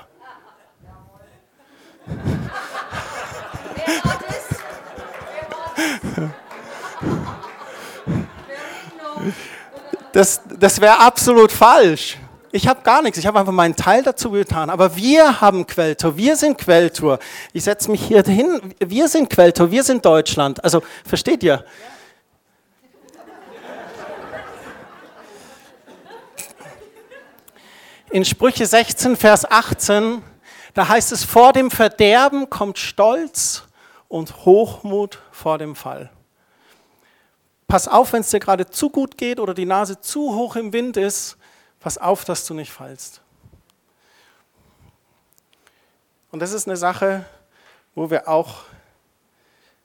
Das, 10.13 10.43
das 10.59 10.81
wäre 10.81 10.99
absolut 10.99 11.53
falsch. 11.53 12.19
Ich 12.55 12.69
habe 12.69 12.83
gar 12.83 13.01
nichts, 13.01 13.17
ich 13.19 13.27
habe 13.27 13.41
einfach 13.41 13.53
meinen 13.53 13.77
Teil 13.77 14.03
dazu 14.03 14.31
getan. 14.31 14.69
Aber 14.69 14.95
wir 14.95 15.41
haben 15.41 15.67
Quelltor, 15.67 16.19
wir 16.19 16.37
sind 16.37 16.59
Quelltor. 16.59 17.19
Ich 17.55 17.65
setze 17.65 17.91
mich 17.91 18.03
hier 18.03 18.23
hin, 18.23 18.75
wir 18.79 19.09
sind 19.09 19.31
Quelltor, 19.31 19.71
wir 19.71 19.83
sind 19.83 20.05
Deutschland. 20.05 20.63
Also 20.63 20.83
versteht 21.07 21.43
ihr? 21.43 21.65
In 28.13 28.27
Sprüche 28.27 28.67
16, 28.67 29.17
Vers 29.17 29.51
18, 29.51 30.23
da 30.75 30.87
heißt 30.87 31.13
es, 31.13 31.25
vor 31.25 31.55
dem 31.55 31.71
Verderben 31.71 32.51
kommt 32.51 32.77
Stolz 32.77 33.63
und 34.07 34.45
Hochmut 34.45 35.23
vor 35.31 35.57
dem 35.57 35.75
Fall. 35.75 36.11
Pass 37.67 37.89
auf, 37.89 38.13
wenn 38.13 38.21
es 38.21 38.29
dir 38.29 38.39
gerade 38.39 38.67
zu 38.69 38.91
gut 38.91 39.17
geht 39.17 39.41
oder 39.41 39.55
die 39.55 39.65
Nase 39.65 39.99
zu 39.99 40.35
hoch 40.35 40.57
im 40.57 40.75
Wind 40.75 40.99
ist, 40.99 41.39
pass 41.81 41.97
auf, 41.97 42.27
dass 42.27 42.45
du 42.45 42.53
nicht 42.53 42.71
fallst. 42.71 43.23
Und 46.31 46.41
das 46.41 46.53
ist 46.53 46.69
eine 46.69 46.77
Sache, 46.77 47.25
wo 47.95 48.11
wir 48.11 48.29
auch 48.29 48.65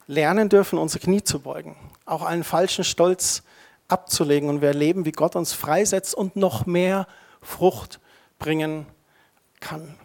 lernen 0.06 0.50
dürfen, 0.50 0.78
unsere 0.80 1.02
Knie 1.02 1.24
zu 1.24 1.40
beugen, 1.40 1.78
auch 2.06 2.24
einen 2.24 2.44
falschen 2.44 2.84
Stolz 2.84 3.44
abzulegen 3.88 4.50
und 4.50 4.60
wir 4.60 4.68
erleben, 4.68 5.06
wie 5.06 5.14
Gott 5.14 5.38
uns 5.38 5.54
freisetzt 5.54 6.14
und 6.14 6.36
noch 6.36 6.66
mehr 6.66 7.08
Frucht 7.42 8.02
bringen 8.40 8.86
kann. 9.60 9.96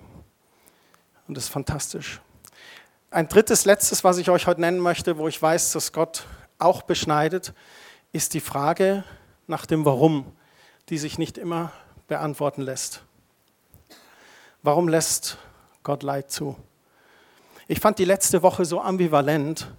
Und 1.29 1.37
das 1.37 1.45
ist 1.45 1.51
fantastisch. 1.51 2.21
Ein 3.11 3.29
drittes, 3.29 3.65
letztes, 3.65 4.05
was 4.05 4.19
ich 4.19 4.31
euch 4.31 4.47
heute 4.47 4.61
nennen 4.61 4.79
möchte, 4.79 5.19
wo 5.19 5.29
ich 5.29 5.41
weiß, 5.41 5.73
dass 5.73 5.93
Gott 5.93 6.27
auch 6.59 6.83
beschneidet, 6.83 7.53
ist 8.13 8.35
die 8.35 8.41
Frage 8.41 9.05
nach 9.47 9.67
dem 9.67 9.85
Warum, 9.85 10.33
die 10.89 10.99
sich 10.99 11.19
nicht 11.19 11.39
immer 11.39 11.73
beantworten 12.09 12.63
lässt. 12.63 13.03
Warum 14.63 14.89
lässt 14.89 15.39
Gott 15.83 16.03
Leid 16.03 16.31
zu? 16.31 16.57
Ich 17.69 17.81
fand 17.81 17.99
die 17.99 18.05
letzte 18.05 18.43
Woche 18.43 18.65
so 18.65 18.81
ambivalent. 18.81 19.73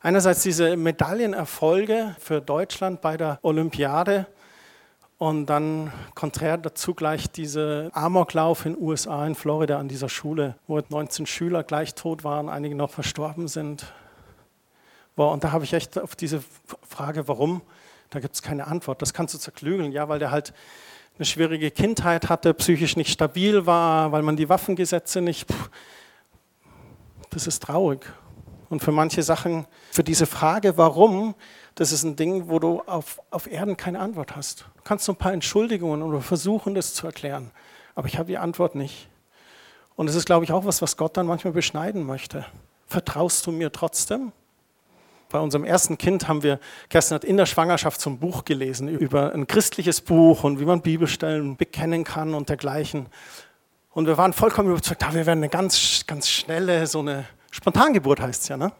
Einerseits 0.00 0.42
diese 0.42 0.76
Medaillenerfolge 0.76 2.14
für 2.20 2.40
Deutschland 2.40 3.00
bei 3.00 3.16
der 3.16 3.38
Olympiade 3.42 4.26
und 5.18 5.46
dann 5.46 5.92
konträr 6.14 6.56
dazu 6.56 6.94
gleich 6.94 7.28
diese 7.28 7.90
Amoklauf 7.92 8.64
in 8.64 8.80
USA, 8.80 9.26
in 9.26 9.34
Florida 9.34 9.78
an 9.78 9.88
dieser 9.88 10.08
Schule, 10.08 10.54
wo 10.68 10.80
19 10.88 11.26
Schüler 11.26 11.64
gleich 11.64 11.94
tot 11.94 12.22
waren, 12.22 12.48
einige 12.48 12.76
noch 12.76 12.90
verstorben 12.90 13.48
sind. 13.48 13.92
Boah, 15.16 15.32
und 15.32 15.42
da 15.42 15.50
habe 15.50 15.64
ich 15.64 15.72
echt 15.72 15.98
auf 15.98 16.14
diese 16.14 16.42
Frage, 16.88 17.26
warum, 17.26 17.62
da 18.10 18.20
gibt 18.20 18.36
es 18.36 18.42
keine 18.42 18.68
Antwort. 18.68 19.02
Das 19.02 19.12
kannst 19.12 19.34
du 19.34 19.38
zerklügeln, 19.38 19.90
ja, 19.90 20.08
weil 20.08 20.20
der 20.20 20.30
halt 20.30 20.54
eine 21.18 21.26
schwierige 21.26 21.72
Kindheit 21.72 22.28
hatte, 22.28 22.54
psychisch 22.54 22.96
nicht 22.96 23.12
stabil 23.12 23.66
war, 23.66 24.12
weil 24.12 24.22
man 24.22 24.36
die 24.36 24.48
Waffengesetze 24.48 25.20
nicht. 25.20 25.50
Pff, 25.50 25.70
das 27.30 27.48
ist 27.48 27.64
traurig. 27.64 28.06
Und 28.68 28.84
für 28.84 28.92
manche 28.92 29.24
Sachen, 29.24 29.66
für 29.90 30.04
diese 30.04 30.26
Frage, 30.26 30.76
warum, 30.76 31.34
das 31.78 31.92
ist 31.92 32.02
ein 32.02 32.16
Ding, 32.16 32.48
wo 32.48 32.58
du 32.58 32.82
auf, 32.86 33.22
auf 33.30 33.46
Erden 33.48 33.76
keine 33.76 34.00
Antwort 34.00 34.34
hast. 34.34 34.62
Du 34.76 34.82
kannst 34.82 35.04
so 35.04 35.12
ein 35.12 35.16
paar 35.16 35.32
Entschuldigungen 35.32 36.02
oder 36.02 36.20
versuchen, 36.20 36.74
das 36.74 36.92
zu 36.92 37.06
erklären. 37.06 37.52
Aber 37.94 38.08
ich 38.08 38.18
habe 38.18 38.26
die 38.26 38.36
Antwort 38.36 38.74
nicht. 38.74 39.08
Und 39.94 40.10
es 40.10 40.16
ist, 40.16 40.26
glaube 40.26 40.44
ich, 40.44 40.50
auch 40.50 40.64
was, 40.64 40.82
was 40.82 40.96
Gott 40.96 41.16
dann 41.16 41.26
manchmal 41.26 41.52
beschneiden 41.52 42.04
möchte. 42.04 42.44
Vertraust 42.88 43.46
du 43.46 43.52
mir 43.52 43.70
trotzdem? 43.70 44.32
Bei 45.28 45.38
unserem 45.38 45.62
ersten 45.62 45.96
Kind 45.98 46.26
haben 46.26 46.42
wir, 46.42 46.58
Kerstin 46.88 47.14
hat 47.14 47.22
in 47.22 47.36
der 47.36 47.46
Schwangerschaft 47.46 48.00
so 48.00 48.10
ein 48.10 48.18
Buch 48.18 48.44
gelesen 48.44 48.88
über 48.88 49.32
ein 49.32 49.46
christliches 49.46 50.00
Buch 50.00 50.42
und 50.42 50.58
wie 50.58 50.64
man 50.64 50.82
Bibelstellen 50.82 51.56
bekennen 51.56 52.02
kann 52.02 52.34
und 52.34 52.48
dergleichen. 52.48 53.06
Und 53.92 54.08
wir 54.08 54.18
waren 54.18 54.32
vollkommen 54.32 54.70
überzeugt, 54.70 55.04
ah, 55.04 55.14
wir 55.14 55.26
werden 55.26 55.38
eine 55.38 55.48
ganz, 55.48 56.02
ganz 56.08 56.28
schnelle, 56.28 56.88
so 56.88 56.98
eine 56.98 57.26
Spontangeburt 57.52 58.20
heißt 58.20 58.42
es 58.42 58.48
ja. 58.48 58.56
Ne? 58.56 58.72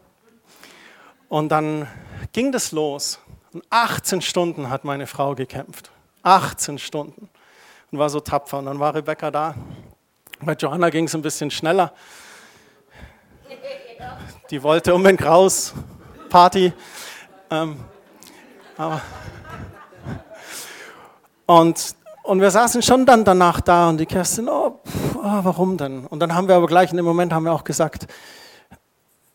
Und 1.28 1.50
dann 1.50 1.86
ging 2.32 2.52
das 2.52 2.72
los. 2.72 3.18
Und 3.52 3.64
18 3.70 4.22
Stunden 4.22 4.70
hat 4.70 4.84
meine 4.84 5.06
Frau 5.06 5.34
gekämpft. 5.34 5.90
18 6.22 6.78
Stunden. 6.78 7.28
Und 7.90 7.98
war 7.98 8.10
so 8.10 8.20
tapfer. 8.20 8.58
Und 8.58 8.66
dann 8.66 8.78
war 8.78 8.94
Rebecca 8.94 9.30
da. 9.30 9.54
Bei 10.40 10.54
Johanna 10.54 10.90
ging 10.90 11.04
es 11.04 11.14
ein 11.14 11.22
bisschen 11.22 11.50
schneller. 11.50 11.92
Die 14.50 14.62
wollte 14.62 14.94
unbedingt 14.94 15.24
raus. 15.24 15.74
Party. 16.28 16.72
Ähm, 17.50 17.76
aber 18.76 19.00
und, 21.46 21.94
und 22.24 22.40
wir 22.42 22.50
saßen 22.50 22.82
schon 22.82 23.06
dann 23.06 23.24
danach 23.24 23.62
da 23.62 23.88
und 23.88 23.96
die 23.96 24.04
Kerstin, 24.04 24.50
oh, 24.50 24.80
pff, 24.86 25.16
oh, 25.16 25.40
warum 25.42 25.78
denn? 25.78 26.04
Und 26.06 26.20
dann 26.20 26.34
haben 26.34 26.46
wir 26.46 26.56
aber 26.56 26.66
gleich 26.66 26.90
in 26.90 26.98
dem 26.98 27.06
Moment 27.06 27.32
haben 27.32 27.44
wir 27.44 27.52
auch 27.52 27.64
gesagt, 27.64 28.06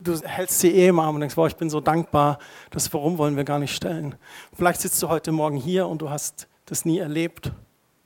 du 0.04 0.20
hältst 0.22 0.60
sie 0.60 0.70
eh 0.70 0.88
im 0.90 1.00
Arm 1.00 1.16
und 1.16 1.22
denkst, 1.22 1.38
wow, 1.38 1.48
ich 1.48 1.56
bin 1.56 1.70
so 1.70 1.80
dankbar, 1.80 2.40
das 2.72 2.94
Warum 2.94 3.18
wollen 3.18 3.36
wir 3.36 3.44
gar 3.44 3.60
nicht 3.60 3.76
stellen. 3.76 4.16
Vielleicht 4.54 4.82
sitzt 4.82 5.02
du 5.02 5.10
heute 5.10 5.32
Morgen 5.32 5.58
hier 5.58 5.88
und 5.88 6.02
du 6.02 6.10
hast 6.10 6.48
das 6.66 6.86
nie 6.86 7.00
erlebt, 7.00 7.52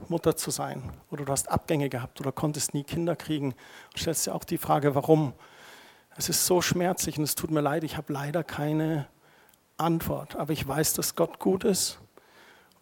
Mutter 0.08 0.36
zu 0.36 0.52
sein. 0.52 0.92
Oder 1.10 1.26
du 1.26 1.32
hast 1.32 1.50
Abgänge 1.50 1.90
gehabt 1.90 2.22
oder 2.22 2.32
konntest 2.32 2.74
nie 2.74 2.84
Kinder 2.84 3.16
kriegen. 3.16 3.48
Und 3.48 4.00
stellst 4.00 4.28
dir 4.28 4.36
auch 4.36 4.44
die 4.44 4.58
Frage, 4.58 4.96
warum? 4.96 5.34
Es 6.16 6.30
ist 6.30 6.46
so 6.46 6.62
schmerzlich 6.62 7.18
und 7.18 7.24
es 7.24 7.36
tut 7.36 7.52
mir 7.52 7.62
leid, 7.62 7.84
ich 7.84 7.98
habe 7.98 8.14
leider 8.14 8.44
keine 8.44 9.08
Antwort. 9.78 10.36
Aber 10.36 10.54
ich 10.54 10.68
weiß, 10.68 10.94
dass 10.94 11.16
Gott 11.16 11.40
gut 11.40 11.64
ist 11.64 12.00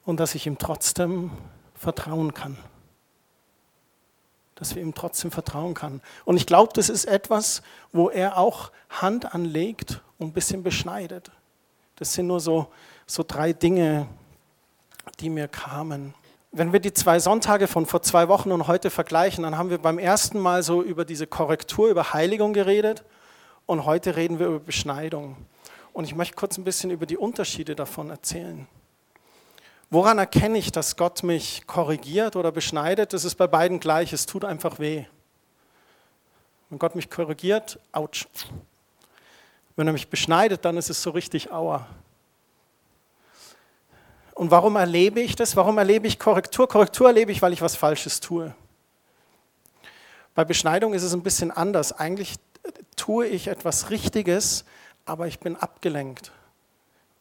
und 0.03 0.19
dass 0.19 0.35
ich 0.35 0.47
ihm 0.47 0.57
trotzdem 0.57 1.31
vertrauen 1.73 2.33
kann. 2.33 2.57
Dass 4.55 4.75
wir 4.75 4.81
ihm 4.81 4.93
trotzdem 4.93 5.31
vertrauen 5.31 5.73
kann. 5.73 6.01
Und 6.23 6.37
ich 6.37 6.45
glaube, 6.45 6.71
das 6.73 6.89
ist 6.89 7.05
etwas, 7.05 7.61
wo 7.91 8.09
er 8.09 8.37
auch 8.37 8.71
Hand 8.89 9.33
anlegt 9.33 10.01
und 10.17 10.27
ein 10.27 10.33
bisschen 10.33 10.63
beschneidet. 10.63 11.31
Das 11.97 12.13
sind 12.13 12.27
nur 12.27 12.39
so, 12.39 12.67
so 13.05 13.23
drei 13.27 13.53
Dinge, 13.53 14.07
die 15.19 15.29
mir 15.29 15.47
kamen. 15.47 16.13
Wenn 16.51 16.71
wir 16.71 16.79
die 16.79 16.93
zwei 16.93 17.19
Sonntage 17.19 17.67
von 17.67 17.85
vor 17.85 18.01
zwei 18.01 18.29
Wochen 18.29 18.51
und 18.51 18.67
heute 18.67 18.89
vergleichen, 18.89 19.43
dann 19.43 19.57
haben 19.57 19.69
wir 19.69 19.77
beim 19.77 19.99
ersten 19.99 20.39
Mal 20.39 20.63
so 20.63 20.81
über 20.81 21.03
diese 21.03 21.27
Korrektur, 21.27 21.89
über 21.89 22.13
Heiligung 22.13 22.53
geredet. 22.53 23.03
Und 23.65 23.85
heute 23.85 24.15
reden 24.15 24.39
wir 24.39 24.47
über 24.47 24.59
Beschneidung. 24.59 25.35
Und 25.91 26.05
ich 26.05 26.15
möchte 26.15 26.35
kurz 26.35 26.57
ein 26.57 26.63
bisschen 26.63 26.91
über 26.91 27.05
die 27.05 27.17
Unterschiede 27.17 27.75
davon 27.75 28.09
erzählen. 28.09 28.67
Woran 29.89 30.17
erkenne 30.17 30.57
ich, 30.57 30.71
dass 30.71 30.97
Gott 30.97 31.23
mich 31.23 31.67
korrigiert 31.67 32.35
oder 32.35 32.51
beschneidet? 32.51 33.13
Das 33.13 33.23
ist 33.23 33.35
bei 33.35 33.47
beiden 33.47 33.79
gleich. 33.79 34.13
Es 34.13 34.25
tut 34.25 34.43
einfach 34.43 34.79
weh. 34.79 35.05
Wenn 36.69 36.79
Gott 36.79 36.95
mich 36.95 37.09
korrigiert, 37.09 37.79
ouch. 37.91 38.25
Wenn 39.75 39.87
er 39.87 39.93
mich 39.93 40.09
beschneidet, 40.09 40.65
dann 40.65 40.77
ist 40.77 40.89
es 40.89 41.01
so 41.01 41.11
richtig 41.11 41.51
aua. 41.51 41.87
Und 44.33 44.51
warum 44.51 44.75
erlebe 44.75 45.21
ich 45.21 45.35
das? 45.35 45.55
Warum 45.55 45.77
erlebe 45.77 46.07
ich 46.07 46.19
Korrektur? 46.19 46.67
Korrektur 46.67 47.07
erlebe 47.07 47.31
ich, 47.31 47.41
weil 47.41 47.53
ich 47.53 47.61
was 47.61 47.75
Falsches 47.75 48.19
tue. 48.19 48.53
Bei 50.33 50.43
Beschneidung 50.43 50.93
ist 50.93 51.03
es 51.03 51.13
ein 51.13 51.23
bisschen 51.23 51.51
anders. 51.51 51.93
Eigentlich 51.93 52.35
tue 52.97 53.27
ich 53.27 53.47
etwas 53.47 53.89
Richtiges, 53.91 54.65
aber 55.05 55.27
ich 55.27 55.39
bin 55.39 55.55
abgelenkt. 55.55 56.31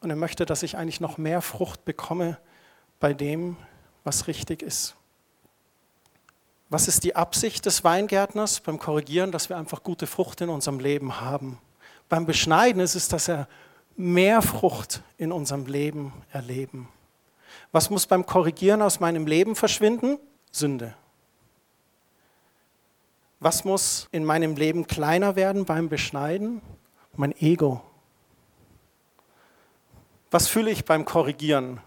Und 0.01 0.11
er 0.11 0.17
möchte, 0.17 0.47
dass 0.47 0.63
ich 0.63 0.77
eigentlich 0.77 1.01
noch 1.01 1.19
mehr 1.19 1.41
Frucht 1.41 1.85
bekomme 1.85 2.39
bei 3.05 3.13
dem, 3.13 3.59
was 4.03 4.29
richtig 4.29 4.63
ist. 4.63 4.97
Was 6.71 6.89
ist 6.89 7.05
die 7.05 7.15
Absicht 7.15 7.67
des 7.67 7.85
Weingärtners 7.85 8.61
beim 8.61 8.79
Korrigieren, 8.79 9.31
dass 9.31 9.51
wir 9.51 9.59
einfach 9.59 9.83
gute 9.83 10.07
Frucht 10.07 10.41
in 10.41 10.49
unserem 10.49 10.79
Leben 10.79 11.21
haben? 11.21 11.59
Beim 12.09 12.25
Beschneiden 12.25 12.81
ist 12.81 12.95
es, 12.95 13.09
dass 13.09 13.29
er 13.29 13.47
mehr 13.95 14.41
Frucht 14.41 15.03
in 15.19 15.33
unserem 15.33 15.67
Leben 15.67 16.15
erleben. 16.33 16.89
Was 17.73 17.91
muss 17.91 18.07
beim 18.07 18.25
Korrigieren 18.25 18.81
aus 18.81 19.01
meinem 19.01 19.27
Leben 19.27 19.55
verschwinden? 19.55 20.19
Sünde. 20.51 20.95
Was 23.39 23.67
muss 23.67 24.09
in 24.13 24.25
meinem 24.25 24.57
Leben 24.57 24.87
kleiner 24.87 25.37
werden 25.37 25.67
beim 25.67 25.91
Beschneiden? 25.91 26.63
Mein 27.17 27.37
Ego. 27.39 27.83
Was 30.31 30.49
fühle 30.49 30.71
ich 30.71 30.87
beim 30.87 31.05
Korrigieren? 31.05 31.83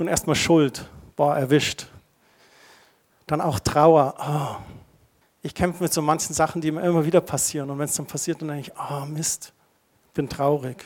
Nun 0.00 0.08
erstmal 0.08 0.34
Schuld, 0.34 0.88
boah, 1.14 1.36
erwischt. 1.36 1.88
Dann 3.26 3.42
auch 3.42 3.60
Trauer. 3.60 4.14
Oh. 4.18 4.56
Ich 5.42 5.54
kämpfe 5.54 5.82
mit 5.82 5.92
so 5.92 6.00
manchen 6.00 6.32
Sachen, 6.32 6.62
die 6.62 6.70
mir 6.70 6.80
immer 6.80 7.04
wieder 7.04 7.20
passieren. 7.20 7.68
Und 7.68 7.78
wenn 7.78 7.84
es 7.84 7.96
dann 7.96 8.06
passiert, 8.06 8.40
dann 8.40 8.48
denke 8.48 8.70
ich, 8.70 8.72
oh 8.80 9.04
Mist, 9.04 9.52
bin 10.14 10.26
traurig. 10.26 10.82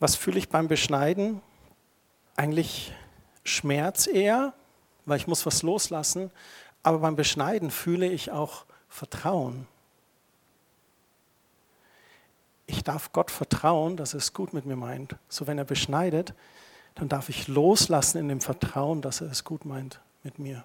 Was 0.00 0.16
fühle 0.16 0.38
ich 0.40 0.48
beim 0.48 0.66
Beschneiden? 0.66 1.40
Eigentlich 2.34 2.92
Schmerz 3.44 4.08
eher, 4.08 4.54
weil 5.06 5.18
ich 5.18 5.28
muss 5.28 5.46
was 5.46 5.62
loslassen. 5.62 6.32
Aber 6.82 6.98
beim 6.98 7.14
Beschneiden 7.14 7.70
fühle 7.70 8.08
ich 8.08 8.32
auch 8.32 8.64
Vertrauen. 8.88 9.68
Ich 12.66 12.82
darf 12.82 13.12
Gott 13.12 13.30
vertrauen, 13.30 13.96
dass 13.96 14.14
er 14.14 14.18
es 14.18 14.32
gut 14.32 14.52
mit 14.52 14.66
mir 14.66 14.74
meint. 14.74 15.14
So 15.28 15.46
wenn 15.46 15.58
er 15.58 15.64
beschneidet, 15.64 16.34
dann 16.94 17.08
darf 17.08 17.28
ich 17.28 17.48
loslassen 17.48 18.18
in 18.18 18.28
dem 18.28 18.40
Vertrauen, 18.40 19.02
dass 19.02 19.20
er 19.20 19.30
es 19.30 19.44
gut 19.44 19.64
meint 19.64 20.00
mit 20.22 20.38
mir. 20.38 20.64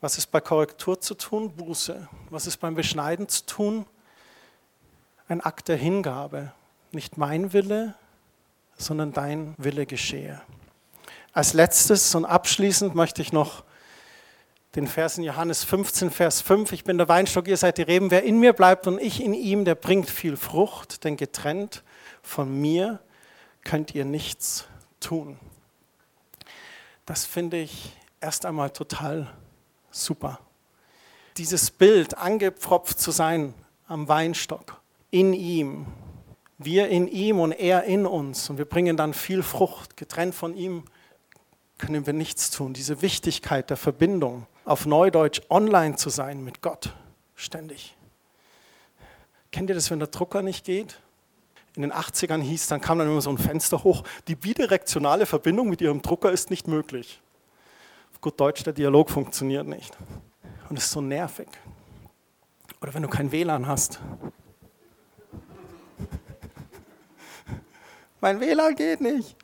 Was 0.00 0.16
ist 0.16 0.28
bei 0.28 0.40
Korrektur 0.40 1.00
zu 1.00 1.14
tun? 1.14 1.50
Buße. 1.50 2.08
Was 2.30 2.46
ist 2.46 2.58
beim 2.58 2.76
Beschneiden 2.76 3.28
zu 3.28 3.46
tun? 3.46 3.86
Ein 5.26 5.40
Akt 5.40 5.68
der 5.68 5.76
Hingabe. 5.76 6.52
Nicht 6.92 7.18
mein 7.18 7.52
Wille, 7.52 7.94
sondern 8.76 9.12
dein 9.12 9.54
Wille 9.58 9.86
geschehe. 9.86 10.40
Als 11.32 11.52
letztes 11.52 12.14
und 12.14 12.24
abschließend 12.24 12.94
möchte 12.94 13.22
ich 13.22 13.32
noch 13.32 13.64
den 14.76 14.86
Vers 14.86 15.18
in 15.18 15.24
Johannes 15.24 15.64
15, 15.64 16.10
Vers 16.10 16.42
5. 16.42 16.72
Ich 16.72 16.84
bin 16.84 16.98
der 16.98 17.08
Weinstock, 17.08 17.48
ihr 17.48 17.56
seid 17.56 17.78
die 17.78 17.82
Reben. 17.82 18.12
Wer 18.12 18.22
in 18.22 18.38
mir 18.38 18.52
bleibt 18.52 18.86
und 18.86 19.00
ich 19.00 19.22
in 19.22 19.34
ihm, 19.34 19.64
der 19.64 19.74
bringt 19.74 20.08
viel 20.08 20.36
Frucht, 20.36 21.02
denn 21.04 21.16
getrennt 21.16 21.82
von 22.22 22.60
mir 22.60 23.00
könnt 23.64 23.94
ihr 23.94 24.04
nichts 24.04 24.66
tun. 25.00 25.38
Das 27.06 27.24
finde 27.24 27.58
ich 27.58 27.96
erst 28.20 28.44
einmal 28.46 28.70
total 28.70 29.32
super. 29.90 30.40
Dieses 31.36 31.70
Bild, 31.70 32.18
angepfropft 32.18 32.98
zu 32.98 33.10
sein 33.10 33.54
am 33.86 34.08
Weinstock, 34.08 34.80
in 35.10 35.32
ihm, 35.32 35.86
wir 36.58 36.88
in 36.88 37.06
ihm 37.08 37.38
und 37.38 37.52
er 37.52 37.84
in 37.84 38.04
uns 38.06 38.50
und 38.50 38.58
wir 38.58 38.64
bringen 38.64 38.96
dann 38.96 39.14
viel 39.14 39.42
Frucht. 39.42 39.96
Getrennt 39.96 40.34
von 40.34 40.56
ihm 40.56 40.84
können 41.78 42.06
wir 42.06 42.12
nichts 42.12 42.50
tun. 42.50 42.74
Diese 42.74 43.00
Wichtigkeit 43.02 43.70
der 43.70 43.76
Verbindung, 43.76 44.46
auf 44.64 44.84
Neudeutsch 44.84 45.40
online 45.48 45.96
zu 45.96 46.10
sein 46.10 46.44
mit 46.44 46.60
Gott, 46.60 46.94
ständig. 47.36 47.96
Kennt 49.52 49.70
ihr 49.70 49.74
das, 49.74 49.90
wenn 49.90 50.00
der 50.00 50.08
Drucker 50.08 50.42
nicht 50.42 50.66
geht? 50.66 51.00
In 51.78 51.82
den 51.82 51.92
80ern 51.92 52.42
hieß, 52.42 52.66
dann 52.66 52.80
kam 52.80 52.98
dann 52.98 53.06
immer 53.06 53.20
so 53.20 53.30
ein 53.30 53.38
Fenster 53.38 53.84
hoch, 53.84 54.02
die 54.26 54.34
bidirektionale 54.34 55.26
Verbindung 55.26 55.68
mit 55.68 55.80
ihrem 55.80 56.02
Drucker 56.02 56.32
ist 56.32 56.50
nicht 56.50 56.66
möglich. 56.66 57.20
Auf 58.12 58.20
gut 58.20 58.40
Deutsch, 58.40 58.64
der 58.64 58.72
Dialog 58.72 59.08
funktioniert 59.10 59.64
nicht. 59.64 59.96
Und 60.68 60.76
es 60.76 60.86
ist 60.86 60.90
so 60.90 61.00
nervig. 61.00 61.46
Oder 62.82 62.94
wenn 62.94 63.02
du 63.02 63.08
kein 63.08 63.30
WLAN 63.30 63.68
hast. 63.68 64.00
Mein 68.20 68.40
WLAN 68.40 68.74
geht 68.74 69.00
nicht. 69.00 69.36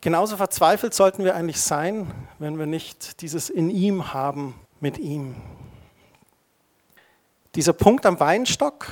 Genauso 0.00 0.38
verzweifelt 0.38 0.94
sollten 0.94 1.22
wir 1.22 1.34
eigentlich 1.34 1.60
sein, 1.60 2.10
wenn 2.38 2.58
wir 2.58 2.64
nicht 2.64 3.20
dieses 3.20 3.50
in 3.50 3.68
ihm 3.68 4.14
haben 4.14 4.54
mit 4.80 4.96
ihm. 4.96 5.36
Dieser 7.56 7.74
Punkt 7.74 8.06
am 8.06 8.18
Weinstock, 8.20 8.86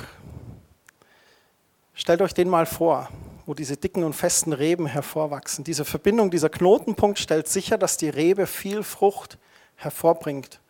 stellt 1.94 2.22
euch 2.22 2.34
den 2.34 2.48
mal 2.48 2.66
vor, 2.66 3.08
wo 3.46 3.54
diese 3.54 3.76
dicken 3.76 4.04
und 4.04 4.14
festen 4.14 4.52
Reben 4.52 4.86
hervorwachsen. 4.86 5.64
Diese 5.64 5.84
Verbindung, 5.84 6.30
dieser 6.30 6.48
Knotenpunkt 6.48 7.18
stellt 7.18 7.48
sicher, 7.48 7.78
dass 7.78 7.96
die 7.96 8.08
Rebe 8.08 8.46
viel 8.46 8.82
Frucht 8.82 9.38
hervorbringt. 9.76 10.60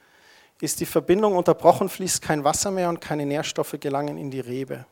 Ist 0.61 0.81
die 0.81 0.87
Verbindung 0.87 1.35
unterbrochen, 1.37 1.89
fließt 1.89 2.23
kein 2.23 2.45
Wasser 2.45 2.71
mehr 2.71 2.89
und 2.89 3.01
keine 3.01 3.27
Nährstoffe 3.27 3.77
gelangen 3.81 4.17
in 4.17 4.31
die 4.31 4.41
Rebe. 4.41 4.87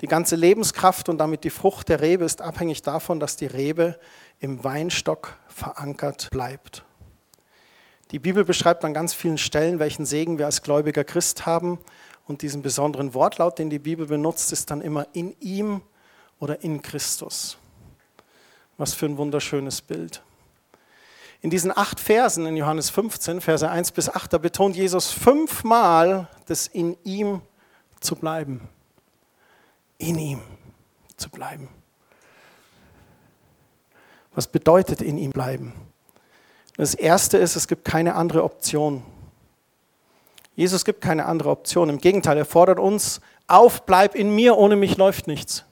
Die 0.00 0.06
ganze 0.06 0.36
Lebenskraft 0.36 1.08
und 1.08 1.18
damit 1.18 1.42
die 1.44 1.50
Frucht 1.50 1.88
der 1.88 2.00
Rebe 2.00 2.24
ist 2.24 2.40
abhängig 2.40 2.82
davon, 2.82 3.18
dass 3.18 3.36
die 3.36 3.46
Rebe 3.46 3.98
im 4.38 4.62
Weinstock 4.62 5.36
verankert 5.48 6.28
bleibt. 6.30 6.84
Die 8.12 8.18
Bibel 8.18 8.44
beschreibt 8.44 8.84
an 8.84 8.94
ganz 8.94 9.12
vielen 9.12 9.38
Stellen, 9.38 9.80
welchen 9.80 10.06
Segen 10.06 10.38
wir 10.38 10.46
als 10.46 10.62
gläubiger 10.62 11.04
Christ 11.04 11.46
haben. 11.46 11.78
Und 12.28 12.42
diesen 12.42 12.62
besonderen 12.62 13.14
Wortlaut, 13.14 13.58
den 13.58 13.70
die 13.70 13.78
Bibel 13.78 14.06
benutzt, 14.06 14.52
ist 14.52 14.70
dann 14.70 14.80
immer 14.80 15.06
in 15.12 15.34
ihm 15.40 15.80
oder 16.38 16.62
in 16.62 16.82
Christus. 16.82 17.58
Was 18.76 18.94
für 18.94 19.06
ein 19.06 19.16
wunderschönes 19.16 19.80
Bild. 19.80 20.22
In 21.40 21.50
diesen 21.50 21.76
acht 21.76 21.98
Versen 21.98 22.46
in 22.46 22.56
Johannes 22.56 22.90
15, 22.90 23.40
Verse 23.40 23.68
1 23.68 23.92
bis 23.92 24.08
8, 24.08 24.32
da 24.32 24.38
betont 24.38 24.76
Jesus 24.76 25.10
fünfmal, 25.10 26.28
das 26.46 26.66
in 26.66 26.96
ihm 27.02 27.40
zu 28.00 28.14
bleiben 28.14 28.68
in 29.98 30.16
ihm 30.18 30.40
zu 31.16 31.28
bleiben. 31.28 31.68
Was 34.34 34.46
bedeutet 34.46 35.02
in 35.02 35.18
ihm 35.18 35.32
bleiben? 35.32 35.72
Das 36.76 36.94
erste 36.94 37.38
ist, 37.38 37.56
es 37.56 37.66
gibt 37.66 37.84
keine 37.84 38.14
andere 38.14 38.44
Option. 38.44 39.02
Jesus 40.58 40.84
gibt 40.84 41.02
keine 41.02 41.26
andere 41.26 41.50
Option. 41.50 41.88
Im 41.88 41.98
Gegenteil, 41.98 42.36
er 42.36 42.44
fordert 42.44 42.80
uns 42.80 43.20
auf, 43.46 43.86
bleib 43.86 44.16
in 44.16 44.34
mir, 44.34 44.56
ohne 44.56 44.74
mich 44.74 44.96
läuft 44.96 45.28
nichts. 45.28 45.64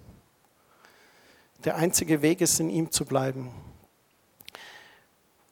Der 1.65 1.75
einzige 1.75 2.23
Weg 2.23 2.41
ist, 2.41 2.61
in 2.61 2.71
ihm 2.71 2.93
zu 2.93 3.05
bleiben. 3.05 3.51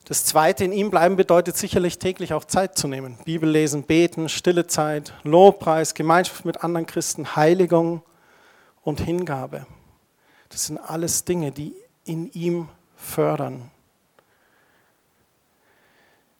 Das 0.05 0.25
zweite, 0.25 0.65
in 0.65 0.71
ihm 0.71 0.89
bleiben, 0.89 1.17
bedeutet 1.17 1.57
sicherlich 1.57 1.99
täglich 1.99 2.33
auch 2.33 2.45
Zeit 2.45 2.79
zu 2.79 2.87
nehmen. 2.87 3.19
Bibel 3.25 3.51
lesen, 3.51 3.83
beten, 3.83 4.29
stille 4.29 4.69
Zeit, 4.69 5.13
Lobpreis, 5.25 5.95
Gemeinschaft 5.95 6.45
mit 6.45 6.63
anderen 6.63 6.87
Christen, 6.87 7.35
Heiligung, 7.35 8.03
und 8.83 9.01
Hingabe. 9.01 9.67
Das 10.51 10.67
sind 10.67 10.79
alles 10.79 11.25
Dinge, 11.25 11.51
die 11.51 11.75
in 12.05 12.31
ihm 12.31 12.69
fördern. 12.95 13.73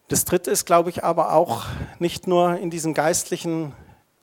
Das 0.09 0.25
Dritte 0.25 0.51
ist, 0.51 0.67
glaube 0.67 0.91
ich, 0.91 1.03
aber 1.03 1.33
auch 1.33 1.65
nicht 1.99 2.27
nur 2.27 2.59
in 2.59 2.71
diesen 2.71 2.93
geistlichen 2.93 3.73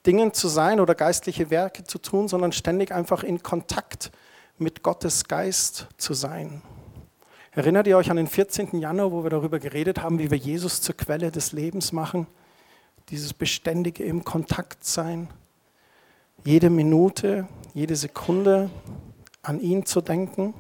Dingen 0.06 0.34
zu 0.34 0.48
sein 0.48 0.80
oder 0.80 0.96
geistliche 0.96 1.50
Werke 1.50 1.84
zu 1.84 1.98
tun, 1.98 2.28
sondern 2.28 2.52
ständig 2.52 2.91
einfach 2.91 3.24
in 3.24 3.41
Kontakt 3.41 4.12
mit 4.58 4.84
Gottes 4.84 5.26
Geist 5.26 5.88
zu 5.98 6.13
sein. 6.13 6.62
Erinnert 7.52 7.88
ihr 7.88 7.98
euch 7.98 8.10
an 8.12 8.17
den 8.17 8.28
14. 8.28 8.80
Januar, 8.80 9.12
wo 9.12 9.24
wir 9.24 9.30
darüber 9.30 9.60
geredet 9.60 10.02
haben, 10.02 10.20
wie 10.20 10.32
wir 10.32 10.38
Jesus 10.38 10.82
zur 10.82 10.96
Quelle 10.96 11.32
des 11.32 11.52
Lebens 11.52 11.91
machen? 11.91 12.28
Dieses 13.10 13.34
beständige 13.34 14.04
im 14.04 14.24
Kontakt 14.24 14.86
sein 14.86 15.28
jede 16.44 16.70
Minute, 16.70 17.48
jede 17.74 17.96
Sekunde 17.96 18.70
an 19.44 19.60
ihn 19.60 19.86
zu 19.86 20.02
denken. 20.02 20.54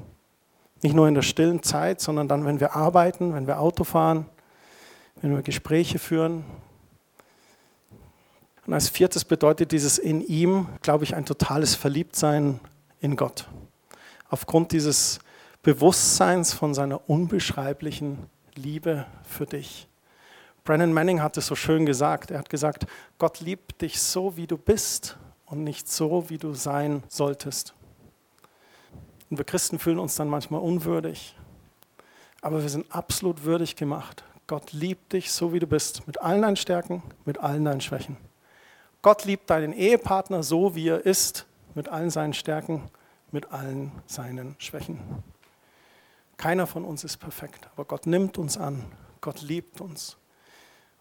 Nicht 0.81 0.95
nur 0.95 1.07
in 1.07 1.15
der 1.15 1.21
stillen 1.21 1.63
Zeit, 1.63 2.01
sondern 2.01 2.27
dann, 2.27 2.45
wenn 2.45 2.59
wir 2.59 2.75
arbeiten, 2.75 3.33
wenn 3.33 3.47
wir 3.47 3.59
Auto 3.59 3.83
fahren, 3.83 4.25
wenn 5.21 5.35
wir 5.35 5.41
Gespräche 5.41 5.99
führen. 5.99 6.43
Und 8.65 8.73
als 8.73 8.89
viertes 8.89 9.25
bedeutet 9.25 9.71
dieses 9.71 9.97
in 9.97 10.21
ihm, 10.21 10.67
glaube 10.81 11.03
ich, 11.03 11.15
ein 11.15 11.25
totales 11.25 11.75
Verliebtsein 11.75 12.59
in 12.99 13.15
Gott. 13.15 13.47
Aufgrund 14.29 14.71
dieses 14.71 15.19
Bewusstseins 15.63 16.53
von 16.53 16.73
seiner 16.73 17.09
unbeschreiblichen 17.09 18.29
Liebe 18.55 19.05
für 19.23 19.45
dich. 19.45 19.87
Brennan 20.63 20.93
Manning 20.93 21.21
hat 21.21 21.37
es 21.37 21.47
so 21.47 21.55
schön 21.55 21.85
gesagt. 21.85 22.31
Er 22.31 22.39
hat 22.39 22.49
gesagt, 22.49 22.85
Gott 23.17 23.39
liebt 23.39 23.81
dich 23.81 23.99
so, 23.99 24.37
wie 24.37 24.47
du 24.47 24.57
bist 24.57 25.17
und 25.45 25.63
nicht 25.63 25.89
so, 25.89 26.29
wie 26.29 26.37
du 26.37 26.53
sein 26.53 27.03
solltest. 27.09 27.73
Und 29.29 29.37
wir 29.37 29.45
Christen 29.45 29.79
fühlen 29.79 29.99
uns 29.99 30.15
dann 30.15 30.27
manchmal 30.27 30.61
unwürdig, 30.61 31.35
aber 32.41 32.61
wir 32.61 32.69
sind 32.69 32.91
absolut 32.93 33.43
würdig 33.43 33.75
gemacht. 33.75 34.23
Gott 34.51 34.73
liebt 34.73 35.13
dich 35.13 35.31
so, 35.31 35.53
wie 35.53 35.59
du 35.59 35.65
bist, 35.65 36.05
mit 36.07 36.19
allen 36.19 36.41
deinen 36.41 36.57
Stärken, 36.57 37.01
mit 37.23 37.37
allen 37.37 37.63
deinen 37.63 37.79
Schwächen. 37.79 38.17
Gott 39.01 39.23
liebt 39.23 39.49
deinen 39.49 39.71
Ehepartner 39.71 40.43
so, 40.43 40.75
wie 40.75 40.89
er 40.89 41.05
ist, 41.05 41.45
mit 41.73 41.87
allen 41.87 42.09
seinen 42.09 42.33
Stärken, 42.33 42.89
mit 43.31 43.53
allen 43.53 43.93
seinen 44.07 44.57
Schwächen. 44.57 44.99
Keiner 46.35 46.67
von 46.67 46.83
uns 46.83 47.05
ist 47.05 47.15
perfekt, 47.15 47.69
aber 47.71 47.85
Gott 47.85 48.07
nimmt 48.07 48.37
uns 48.37 48.57
an. 48.57 48.83
Gott 49.21 49.41
liebt 49.41 49.79
uns. 49.79 50.17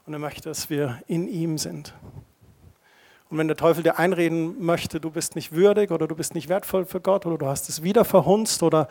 Und 0.06 0.12
er 0.12 0.20
möchte, 0.20 0.48
dass 0.48 0.70
wir 0.70 1.02
in 1.08 1.26
ihm 1.26 1.58
sind. 1.58 1.92
Und 3.30 3.38
wenn 3.38 3.48
der 3.48 3.56
Teufel 3.56 3.82
dir 3.82 3.98
einreden 3.98 4.64
möchte, 4.64 5.00
du 5.00 5.10
bist 5.10 5.34
nicht 5.34 5.50
würdig 5.50 5.90
oder 5.90 6.06
du 6.06 6.14
bist 6.14 6.36
nicht 6.36 6.48
wertvoll 6.48 6.86
für 6.86 7.00
Gott 7.00 7.26
oder 7.26 7.36
du 7.36 7.46
hast 7.46 7.68
es 7.68 7.82
wieder 7.82 8.04
verhunzt 8.04 8.62
oder 8.62 8.86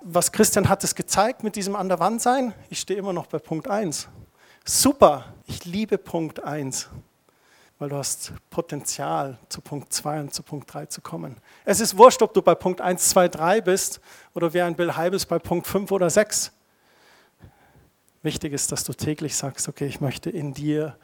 was 0.00 0.32
Christian 0.32 0.68
hat 0.68 0.84
es 0.84 0.94
gezeigt 0.94 1.42
mit 1.42 1.56
diesem 1.56 1.76
an 1.76 1.88
der 1.88 1.98
Wand 1.98 2.22
sein, 2.22 2.54
ich 2.70 2.80
stehe 2.80 2.98
immer 2.98 3.12
noch 3.12 3.26
bei 3.26 3.38
Punkt 3.38 3.68
1. 3.68 4.08
Super, 4.64 5.32
ich 5.46 5.64
liebe 5.64 5.98
Punkt 5.98 6.42
1, 6.42 6.88
weil 7.78 7.88
du 7.88 7.96
hast 7.96 8.32
Potenzial 8.50 9.38
zu 9.48 9.60
Punkt 9.60 9.92
2 9.92 10.20
und 10.20 10.34
zu 10.34 10.42
Punkt 10.42 10.72
3 10.72 10.86
zu 10.86 11.00
kommen. 11.00 11.36
Es 11.64 11.80
ist 11.80 11.96
wurscht, 11.96 12.22
ob 12.22 12.34
du 12.34 12.42
bei 12.42 12.54
Punkt 12.54 12.80
1, 12.80 13.08
2, 13.08 13.28
3 13.28 13.60
bist 13.60 14.00
oder 14.34 14.52
wie 14.52 14.62
ein 14.62 14.76
Bill 14.76 14.96
Heibels 14.96 15.26
bei 15.26 15.38
Punkt 15.38 15.66
5 15.66 15.90
oder 15.90 16.10
6. 16.10 16.52
Wichtig 18.22 18.52
ist, 18.52 18.72
dass 18.72 18.84
du 18.84 18.92
täglich 18.92 19.36
sagst, 19.36 19.68
okay, 19.68 19.86
ich 19.86 20.00
möchte 20.00 20.28
in 20.28 20.52
dir 20.52 20.96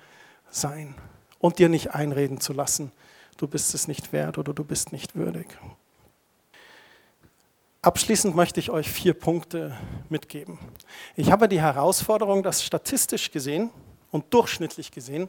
sein 0.51 0.95
und 1.39 1.59
dir 1.59 1.69
nicht 1.69 1.95
einreden 1.95 2.41
zu 2.41 2.53
lassen, 2.53 2.93
du 3.37 3.47
bist 3.47 3.75
es 3.75 3.89
nicht 3.89 4.13
wert 4.13 4.39
oder 4.39 4.53
du 4.53 4.65
bist 4.65 4.93
nicht 4.93 5.15
würdig. 5.15 5.47
Abschließend 7.85 8.35
möchte 8.35 8.61
ich 8.61 8.71
euch 8.71 8.91
vier 8.91 9.13
Punkte 9.13 9.77
mitgeben. 10.09 10.59
Ich 11.17 11.31
habe 11.31 11.51
die 11.51 11.61
Herausforderung, 11.61 12.43
dass 12.43 12.65
statistisch 12.65 13.31
gesehen 13.31 13.69
und 14.11 14.33
durchschnittlich 14.33 14.91
gesehen 14.91 15.29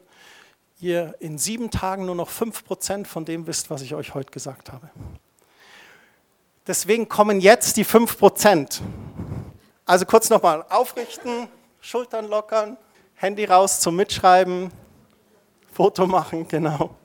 ihr 0.80 1.14
in 1.20 1.36
sieben 1.36 1.70
Tagen 1.70 2.06
nur 2.06 2.14
noch 2.14 2.30
fünf 2.30 2.64
Prozent 2.64 3.08
von 3.08 3.26
dem 3.26 3.46
wisst, 3.46 3.68
was 3.68 3.82
ich 3.82 3.94
euch 3.94 4.14
heute 4.14 4.30
gesagt 4.30 4.72
habe. 4.72 4.88
Deswegen 6.66 7.10
kommen 7.10 7.40
jetzt 7.40 7.76
die 7.76 7.84
fünf 7.84 8.16
Prozent. 8.16 8.80
Also 9.84 10.06
kurz 10.06 10.30
nochmal 10.30 10.64
aufrichten, 10.70 11.48
Schultern 11.82 12.26
lockern, 12.26 12.78
Handy 13.16 13.44
raus 13.44 13.80
zum 13.80 13.96
Mitschreiben, 13.96 14.70
Foto 15.74 16.06
machen, 16.06 16.48
genau. 16.48 16.96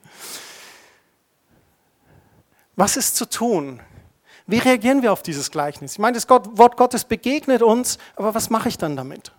Was 2.78 2.96
ist 2.96 3.18
zu 3.18 3.30
tun? 3.30 3.82
Wie 4.48 4.58
reagieren 4.58 5.02
wir 5.02 5.14
auf 5.14 5.24
dieses 5.24 5.52
Gleichnis? 5.52 5.94
Ich 5.94 6.00
meine, 6.00 6.16
das 6.16 6.30
Wort 6.30 6.78
Gottes 6.78 7.06
begegnet 7.06 7.62
uns, 7.62 7.98
aber 8.16 8.34
was 8.34 8.50
mache 8.50 8.70
ich 8.70 8.78
dann 8.78 8.96
damit? 8.96 9.32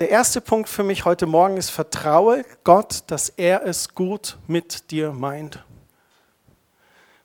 Der 0.00 0.10
erste 0.10 0.40
Punkt 0.40 0.68
für 0.68 0.82
mich 0.82 1.04
heute 1.04 1.26
Morgen 1.26 1.56
ist, 1.56 1.70
vertraue 1.70 2.44
Gott, 2.64 3.04
dass 3.06 3.28
er 3.28 3.64
es 3.64 3.94
gut 3.94 4.38
mit 4.48 4.90
dir 4.90 5.12
meint. 5.12 5.64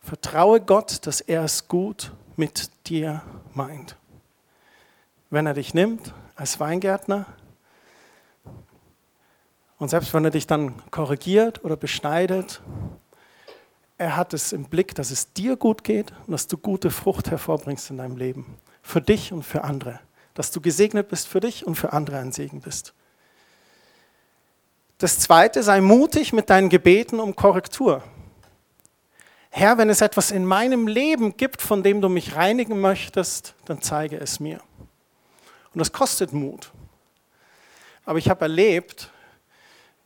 Vertraue 0.01 0.61
Gott, 0.61 1.07
dass 1.07 1.19
er 1.19 1.43
es 1.43 1.67
gut 1.67 2.11
mit 2.35 2.69
dir 2.87 3.23
meint. 3.53 3.95
Wenn 5.31 5.47
er 5.47 5.55
dich 5.55 5.73
nimmt 5.73 6.13
als 6.35 6.59
Weingärtner 6.59 7.25
und 9.79 9.89
selbst 9.89 10.13
wenn 10.13 10.25
er 10.25 10.31
dich 10.31 10.45
dann 10.45 10.75
korrigiert 10.91 11.63
oder 11.63 11.75
beschneidet, 11.75 12.61
er 13.99 14.15
hat 14.15 14.33
es 14.33 14.53
im 14.53 14.63
Blick, 14.63 14.95
dass 14.95 15.11
es 15.11 15.33
dir 15.33 15.57
gut 15.57 15.83
geht 15.83 16.13
und 16.25 16.31
dass 16.31 16.47
du 16.47 16.57
gute 16.57 16.89
Frucht 16.89 17.29
hervorbringst 17.29 17.91
in 17.91 17.97
deinem 17.97 18.15
Leben. 18.15 18.57
Für 18.81 19.01
dich 19.01 19.33
und 19.33 19.43
für 19.43 19.65
andere. 19.65 19.99
Dass 20.33 20.51
du 20.51 20.61
gesegnet 20.61 21.09
bist 21.09 21.27
für 21.27 21.41
dich 21.41 21.67
und 21.67 21.75
für 21.75 21.91
andere 21.91 22.17
ein 22.17 22.31
Segen 22.31 22.61
bist. 22.61 22.93
Das 24.99 25.19
zweite, 25.19 25.63
sei 25.63 25.81
mutig 25.81 26.31
mit 26.31 26.49
deinen 26.49 26.69
Gebeten 26.69 27.19
um 27.19 27.35
Korrektur. 27.35 28.01
Herr, 29.49 29.77
wenn 29.77 29.89
es 29.89 29.99
etwas 29.99 30.31
in 30.31 30.45
meinem 30.45 30.87
Leben 30.87 31.35
gibt, 31.35 31.61
von 31.61 31.83
dem 31.83 31.99
du 31.99 32.07
mich 32.07 32.35
reinigen 32.37 32.79
möchtest, 32.79 33.53
dann 33.65 33.81
zeige 33.81 34.17
es 34.17 34.39
mir. 34.39 34.61
Und 35.73 35.79
das 35.79 35.91
kostet 35.91 36.31
Mut. 36.31 36.71
Aber 38.05 38.17
ich 38.17 38.29
habe 38.29 38.41
erlebt, 38.45 39.11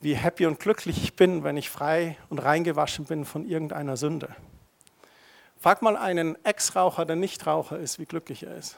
wie 0.04 0.16
happy 0.16 0.46
und 0.46 0.60
glücklich 0.60 1.02
ich 1.02 1.16
bin, 1.16 1.44
wenn 1.44 1.58
ich 1.58 1.70
frei 1.70 2.18
und 2.30 2.40
reingewaschen 2.40 3.06
bin 3.06 3.26
von 3.26 3.48
irgendeiner 3.48 3.98
Sünde. 3.98 4.36
Frag 5.60 5.82
mal 5.82 5.96
einen 5.96 6.38
Ex-Raucher, 6.44 7.06
der 7.06 7.16
nicht 7.16 7.48
Raucher 7.48 7.80
ist, 7.80 7.98
wie 8.00 8.06
glücklich 8.06 8.44
er 8.44 8.56
ist. 8.58 8.76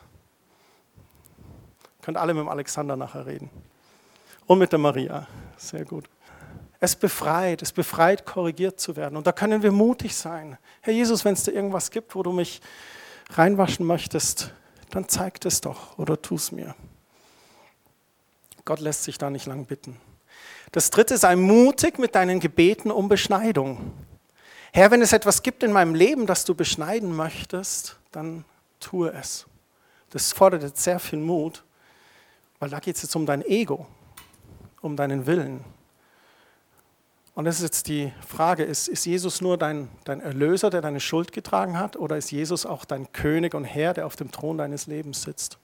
Könnt 2.03 2.17
alle 2.17 2.35
mit 2.35 2.41
dem 2.41 2.49
Alexander 2.49 2.95
nachher 2.95 3.25
reden. 3.25 3.49
Und 4.45 4.59
mit 4.59 4.71
der 4.71 4.77
Maria. 4.77 5.27
Sehr 5.57 5.83
gut. 5.83 6.05
Es 6.79 6.95
befreit, 6.95 7.63
es 7.63 7.71
befreit, 7.71 8.27
korrigiert 8.27 8.79
zu 8.79 8.95
werden. 8.95 9.17
Und 9.17 9.25
da 9.25 9.31
können 9.31 9.63
wir 9.63 9.71
mutig 9.71 10.15
sein. 10.15 10.59
Herr 10.81 10.93
Jesus, 10.93 11.25
wenn 11.25 11.33
es 11.33 11.43
da 11.43 11.51
irgendwas 11.51 11.89
gibt, 11.89 12.13
wo 12.13 12.21
du 12.21 12.31
mich 12.31 12.61
reinwaschen 13.31 13.87
möchtest, 13.87 14.53
dann 14.91 15.09
zeig 15.09 15.43
es 15.45 15.61
doch 15.61 15.97
oder 15.97 16.21
tu 16.21 16.35
es 16.35 16.51
mir. 16.51 16.75
Gott 18.65 18.79
lässt 18.79 19.03
sich 19.03 19.17
da 19.17 19.31
nicht 19.31 19.47
lang 19.47 19.65
bitten. 19.65 19.99
Das 20.71 20.89
dritte, 20.89 21.17
sei 21.17 21.35
mutig 21.35 21.99
mit 21.99 22.15
deinen 22.15 22.39
Gebeten 22.39 22.91
um 22.91 23.07
Beschneidung. 23.07 23.93
Herr, 24.73 24.91
wenn 24.91 25.01
es 25.01 25.13
etwas 25.13 25.41
gibt 25.41 25.63
in 25.63 25.71
meinem 25.71 25.95
Leben, 25.95 26.25
das 26.25 26.43
du 26.43 26.53
beschneiden 26.53 27.15
möchtest, 27.15 27.97
dann 28.11 28.43
tue 28.79 29.11
es. 29.11 29.45
Das 30.09 30.33
fordert 30.33 30.63
jetzt 30.63 30.83
sehr 30.83 30.99
viel 30.99 31.19
Mut, 31.19 31.63
weil 32.59 32.69
da 32.69 32.79
geht 32.79 32.95
es 32.95 33.03
jetzt 33.03 33.15
um 33.15 33.25
dein 33.25 33.41
Ego, 33.41 33.85
um 34.81 34.95
deinen 34.95 35.25
Willen. 35.25 35.63
Und 37.35 37.43
das 37.45 37.57
ist 37.57 37.63
jetzt 37.63 37.87
die 37.89 38.13
Frage, 38.25 38.63
ist, 38.63 38.87
ist 38.87 39.05
Jesus 39.05 39.41
nur 39.41 39.57
dein, 39.57 39.89
dein 40.05 40.21
Erlöser, 40.21 40.69
der 40.69 40.81
deine 40.81 41.01
Schuld 41.01 41.33
getragen 41.33 41.77
hat, 41.77 41.97
oder 41.97 42.15
ist 42.15 42.31
Jesus 42.31 42.65
auch 42.65 42.85
dein 42.85 43.11
König 43.11 43.53
und 43.53 43.65
Herr, 43.65 43.93
der 43.93 44.05
auf 44.05 44.15
dem 44.15 44.31
Thron 44.31 44.57
deines 44.57 44.87
Lebens 44.87 45.23
sitzt? 45.23 45.57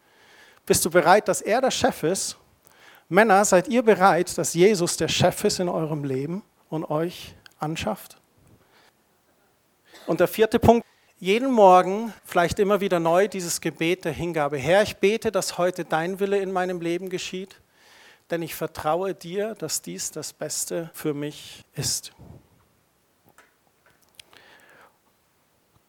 Bist 0.65 0.83
du 0.83 0.89
bereit, 0.89 1.27
dass 1.29 1.41
er 1.41 1.61
der 1.61 1.71
Chef 1.71 2.03
ist 2.03 2.37
Männer, 3.11 3.43
seid 3.43 3.67
ihr 3.67 3.83
bereit, 3.83 4.37
dass 4.37 4.53
Jesus 4.53 4.95
der 4.95 5.09
Chef 5.09 5.43
ist 5.43 5.59
in 5.59 5.67
eurem 5.67 6.05
Leben 6.05 6.43
und 6.69 6.89
euch 6.89 7.35
anschafft? 7.59 8.15
Und 10.07 10.21
der 10.21 10.29
vierte 10.29 10.59
Punkt, 10.59 10.87
jeden 11.19 11.51
Morgen 11.51 12.13
vielleicht 12.23 12.57
immer 12.57 12.79
wieder 12.79 13.01
neu 13.01 13.27
dieses 13.27 13.59
Gebet 13.59 14.05
der 14.05 14.13
Hingabe. 14.13 14.57
Herr, 14.57 14.81
ich 14.81 14.95
bete, 14.95 15.29
dass 15.29 15.57
heute 15.57 15.83
dein 15.83 16.21
Wille 16.21 16.39
in 16.39 16.53
meinem 16.53 16.79
Leben 16.79 17.09
geschieht, 17.09 17.59
denn 18.29 18.41
ich 18.41 18.55
vertraue 18.55 19.13
dir, 19.13 19.55
dass 19.55 19.81
dies 19.81 20.11
das 20.11 20.31
Beste 20.31 20.89
für 20.93 21.13
mich 21.13 21.65
ist. 21.75 22.13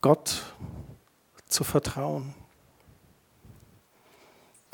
Gott 0.00 0.42
zu 1.46 1.62
vertrauen. 1.62 2.34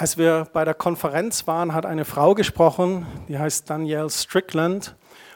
Als 0.00 0.16
wir 0.16 0.46
bei 0.52 0.64
der 0.64 0.74
Konferenz 0.74 1.48
waren, 1.48 1.74
hat 1.74 1.84
eine 1.84 2.04
Frau 2.04 2.37
gesprochen, 2.37 3.04
die 3.26 3.37
heißt 3.37 3.68
Danielle 3.68 4.08
Strickland 4.08 4.94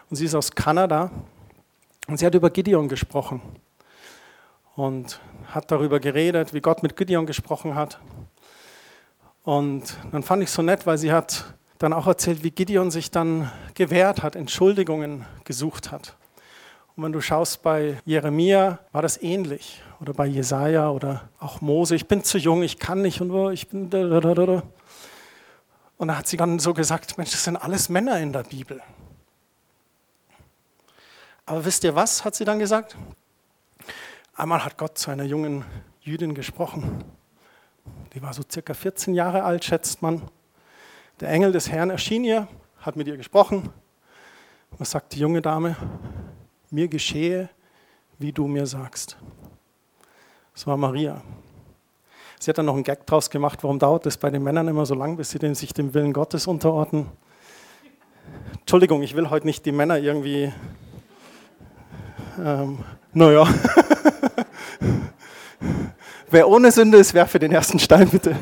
und 0.09 0.15
sie 0.15 0.25
ist 0.25 0.37
aus 0.37 0.53
Kanada. 0.53 1.11
Und 2.07 2.19
sie 2.19 2.25
hat 2.25 2.37
über 2.37 2.49
Gideon 2.49 2.87
gesprochen 2.87 3.43
und 4.77 5.21
hat 5.47 5.73
darüber 5.73 5.99
geredet, 5.99 6.55
wie 6.55 6.61
Gott 6.61 6.85
mit 6.85 6.97
Gideon 6.97 7.27
gesprochen 7.27 7.75
hat. 7.75 7.99
Und 9.43 9.97
dann 10.13 10.23
fand 10.23 10.45
ich 10.45 10.49
es 10.49 10.55
so 10.55 10.63
nett, 10.63 10.87
weil 10.87 10.97
sie 10.97 11.11
hat 11.11 11.55
dann 11.79 11.93
auch 11.93 12.07
erzählt, 12.07 12.45
wie 12.45 12.53
Gideon 12.53 12.93
sich 12.93 13.11
dann 13.11 13.51
gewehrt 13.75 14.23
hat, 14.23 14.37
Entschuldigungen 14.37 15.27
gesucht 15.43 15.91
hat. 15.91 16.17
Und 16.95 17.05
wenn 17.05 17.13
du 17.13 17.21
schaust 17.21 17.63
bei 17.63 17.99
Jeremia, 18.05 18.79
war 18.93 19.03
das 19.03 19.23
ähnlich. 19.23 19.83
Oder 20.01 20.13
bei 20.13 20.27
Jesaja 20.27 20.91
oder 20.91 21.29
auch 21.39 21.61
Mose. 21.61 21.95
Ich 21.95 22.07
bin 22.07 22.23
zu 22.23 22.37
jung, 22.37 22.63
ich 22.63 22.79
kann 22.79 23.03
nicht 23.03 23.21
und 23.21 23.53
ich 23.53 23.69
bin. 23.69 23.85
Und 25.97 26.09
da 26.09 26.19
hat 26.19 26.27
sie 26.27 26.37
dann 26.37 26.59
so 26.59 26.75
gesagt: 26.75 27.17
Mensch, 27.17 27.31
das 27.31 27.45
sind 27.45 27.57
alles 27.57 27.89
Männer 27.89 28.19
in 28.21 28.33
der 28.33 28.43
Bibel. 28.43 28.83
Aber 31.47 31.65
wisst 31.65 31.85
ihr 31.85 31.95
was, 31.95 32.25
hat 32.25 32.35
sie 32.35 32.45
dann 32.45 32.59
gesagt? 32.59 32.97
Einmal 34.35 34.65
hat 34.65 34.77
Gott 34.77 34.99
zu 34.99 35.11
einer 35.11 35.25
jungen 35.25 35.65
Jüdin 36.01 36.35
gesprochen. 36.35 37.05
Die 38.13 38.23
war 38.23 38.33
so 38.33 38.43
circa 38.51 38.75
14 38.75 39.15
Jahre 39.15 39.45
alt, 39.45 39.65
schätzt 39.65 40.03
man. 40.03 40.23
Der 41.21 41.31
Engel 41.31 41.53
des 41.53 41.71
Herrn 41.71 41.91
erschien 41.91 42.25
ihr, 42.25 42.49
hat 42.81 42.97
mit 42.97 43.07
ihr 43.07 43.17
gesprochen. 43.17 43.73
Was 44.79 44.91
sagt 44.91 45.15
die 45.15 45.19
junge 45.19 45.43
Dame? 45.43 45.77
Mir 46.73 46.89
geschehe, 46.89 47.49
wie 48.19 48.33
du 48.33 48.47
mir 48.47 48.67
sagst. 48.67 49.17
Das 50.55 50.67
war 50.67 50.77
Maria. 50.77 51.23
Sie 52.39 52.51
hat 52.51 52.59
dann 52.59 52.67
noch 52.67 52.75
einen 52.75 52.83
Gag 52.83 53.07
draus 53.07 53.31
gemacht, 53.31 53.63
warum 53.63 53.79
dauert 53.79 54.07
es 54.07 54.17
bei 54.17 54.31
den 54.31 54.43
Männern 54.43 54.67
immer 54.69 54.87
so 54.87 54.95
lang, 54.95 55.17
bis 55.17 55.31
sie 55.31 55.55
sich 55.55 55.75
dem 55.75 55.95
Willen 55.95 56.13
Gottes 56.13 56.47
unterordnen. 56.47 57.07
Entschuldigung, 58.61 59.03
ich 59.03 59.15
will 59.15 59.31
heute 59.31 59.47
nicht 59.47 59.67
die 59.67 59.73
Männer 59.73 59.99
irgendwie. 59.99 60.53
Ähm, 62.43 62.79
naja. 63.13 63.47
Wer 66.31 66.49
ohne 66.49 66.73
Sünde 66.73 66.99
ist, 66.99 67.13
werfe 67.13 67.39
den 67.39 67.53
ersten 67.53 67.79
Stein 67.79 68.09
bitte. 68.09 68.35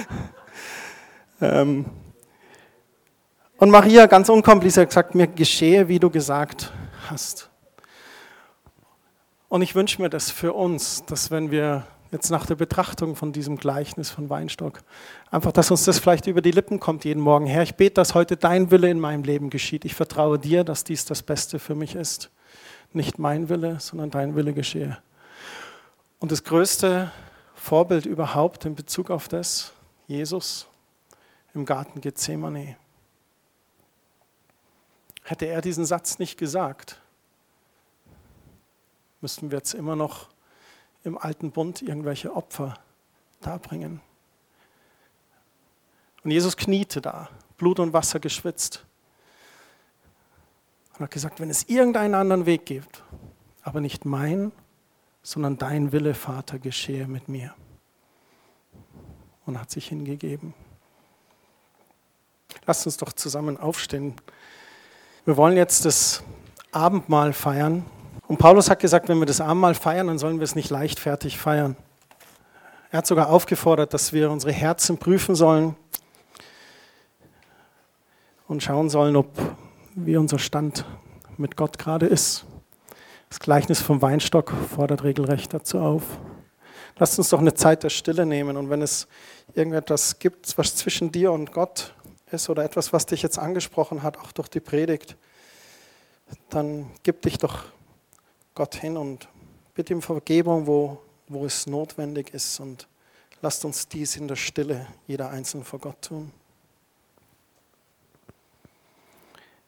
ähm, 1.40 1.86
und 3.56 3.70
Maria, 3.70 4.06
ganz 4.06 4.28
unkompliziert 4.28 4.88
gesagt, 4.88 5.14
mir 5.14 5.28
geschehe, 5.28 5.86
wie 5.86 5.98
du 5.98 6.10
gesagt 6.10 6.72
hast. 7.10 7.50
Und 9.48 9.62
ich 9.62 9.74
wünsche 9.74 10.00
mir 10.00 10.10
das 10.10 10.30
für 10.30 10.52
uns, 10.52 11.04
dass 11.06 11.30
wenn 11.30 11.50
wir 11.50 11.86
jetzt 12.12 12.30
nach 12.30 12.46
der 12.46 12.54
Betrachtung 12.54 13.16
von 13.16 13.32
diesem 13.32 13.56
Gleichnis 13.56 14.10
von 14.10 14.30
Weinstock, 14.30 14.80
einfach, 15.30 15.52
dass 15.52 15.70
uns 15.70 15.84
das 15.84 15.98
vielleicht 15.98 16.26
über 16.26 16.40
die 16.40 16.50
Lippen 16.50 16.80
kommt 16.80 17.04
jeden 17.04 17.20
Morgen. 17.20 17.46
Herr, 17.46 17.62
ich 17.62 17.74
bete, 17.74 17.94
dass 17.94 18.14
heute 18.14 18.36
dein 18.36 18.70
Wille 18.70 18.90
in 18.90 19.00
meinem 19.00 19.22
Leben 19.22 19.50
geschieht. 19.50 19.84
Ich 19.84 19.94
vertraue 19.94 20.38
dir, 20.38 20.64
dass 20.64 20.84
dies 20.84 21.04
das 21.04 21.22
Beste 21.22 21.58
für 21.58 21.74
mich 21.74 21.94
ist. 21.94 22.30
Nicht 22.92 23.18
mein 23.18 23.48
Wille, 23.48 23.78
sondern 23.78 24.10
dein 24.10 24.34
Wille 24.34 24.52
geschehe. 24.52 24.98
Und 26.18 26.32
das 26.32 26.44
größte 26.44 27.12
Vorbild 27.54 28.06
überhaupt 28.06 28.64
in 28.64 28.74
Bezug 28.74 29.10
auf 29.10 29.28
das, 29.28 29.72
Jesus 30.06 30.66
im 31.54 31.64
Garten 31.64 32.00
Gethsemane. 32.00 32.76
Hätte 35.22 35.46
er 35.46 35.60
diesen 35.60 35.84
Satz 35.84 36.18
nicht 36.18 36.38
gesagt, 36.38 37.00
müssten 39.20 39.50
wir 39.50 39.58
jetzt 39.58 39.74
immer 39.74 39.96
noch 39.96 40.28
im 41.04 41.16
alten 41.16 41.50
Bund 41.50 41.82
irgendwelche 41.82 42.34
Opfer 42.34 42.74
darbringen. 43.40 44.00
Und 46.22 46.30
Jesus 46.30 46.56
kniete 46.56 47.00
da, 47.00 47.30
Blut 47.56 47.80
und 47.80 47.92
Wasser 47.92 48.20
geschwitzt. 48.20 48.84
Und 50.94 51.00
hat 51.04 51.10
gesagt, 51.10 51.40
wenn 51.40 51.48
es 51.48 51.64
irgendeinen 51.64 52.14
anderen 52.14 52.46
Weg 52.46 52.66
gibt, 52.66 53.02
aber 53.62 53.80
nicht 53.80 54.04
mein, 54.04 54.52
sondern 55.22 55.58
dein 55.58 55.92
Wille, 55.92 56.14
Vater, 56.14 56.58
geschehe 56.58 57.06
mit 57.06 57.28
mir. 57.28 57.54
Und 59.46 59.58
hat 59.58 59.70
sich 59.70 59.88
hingegeben. 59.88 60.54
Lasst 62.66 62.86
uns 62.86 62.96
doch 62.98 63.12
zusammen 63.12 63.56
aufstehen. 63.56 64.14
Wir 65.24 65.36
wollen 65.36 65.56
jetzt 65.56 65.84
das 65.84 66.22
Abendmahl 66.72 67.32
feiern. 67.32 67.84
Und 68.30 68.38
Paulus 68.38 68.70
hat 68.70 68.78
gesagt, 68.78 69.08
wenn 69.08 69.18
wir 69.18 69.26
das 69.26 69.40
Abendmahl 69.40 69.74
feiern, 69.74 70.06
dann 70.06 70.20
sollen 70.20 70.38
wir 70.38 70.44
es 70.44 70.54
nicht 70.54 70.70
leichtfertig 70.70 71.36
feiern. 71.36 71.76
Er 72.92 72.98
hat 72.98 73.06
sogar 73.08 73.28
aufgefordert, 73.28 73.92
dass 73.92 74.12
wir 74.12 74.30
unsere 74.30 74.52
Herzen 74.52 74.98
prüfen 74.98 75.34
sollen. 75.34 75.74
und 78.46 78.62
schauen 78.62 78.88
sollen, 78.88 79.16
ob 79.16 79.26
wie 79.96 80.16
unser 80.16 80.38
Stand 80.38 80.84
mit 81.38 81.56
Gott 81.56 81.76
gerade 81.76 82.06
ist. 82.06 82.44
Das 83.30 83.40
Gleichnis 83.40 83.80
vom 83.82 84.00
Weinstock 84.00 84.52
fordert 84.76 85.02
regelrecht 85.02 85.52
dazu 85.52 85.80
auf. 85.80 86.04
Lasst 87.00 87.18
uns 87.18 87.30
doch 87.30 87.40
eine 87.40 87.54
Zeit 87.54 87.82
der 87.82 87.90
Stille 87.90 88.26
nehmen 88.26 88.56
und 88.56 88.70
wenn 88.70 88.80
es 88.80 89.08
irgendetwas 89.54 90.20
gibt, 90.20 90.56
was 90.56 90.76
zwischen 90.76 91.10
dir 91.10 91.32
und 91.32 91.50
Gott 91.50 91.94
ist 92.30 92.48
oder 92.48 92.62
etwas, 92.62 92.92
was 92.92 93.06
dich 93.06 93.22
jetzt 93.22 93.40
angesprochen 93.40 94.04
hat, 94.04 94.18
auch 94.18 94.30
durch 94.30 94.46
die 94.46 94.60
Predigt, 94.60 95.16
dann 96.48 96.88
gib 97.02 97.22
dich 97.22 97.36
doch 97.36 97.64
Gott 98.54 98.74
hin 98.74 98.96
und 98.96 99.28
bitte 99.74 99.92
ihm 99.92 100.02
Vergebung, 100.02 100.66
wo, 100.66 101.00
wo 101.28 101.46
es 101.46 101.66
notwendig 101.66 102.34
ist 102.34 102.60
und 102.60 102.88
lasst 103.42 103.64
uns 103.64 103.88
dies 103.88 104.16
in 104.16 104.28
der 104.28 104.36
Stille 104.36 104.86
jeder 105.06 105.30
einzeln 105.30 105.64
vor 105.64 105.78
Gott 105.78 106.02
tun. 106.02 106.32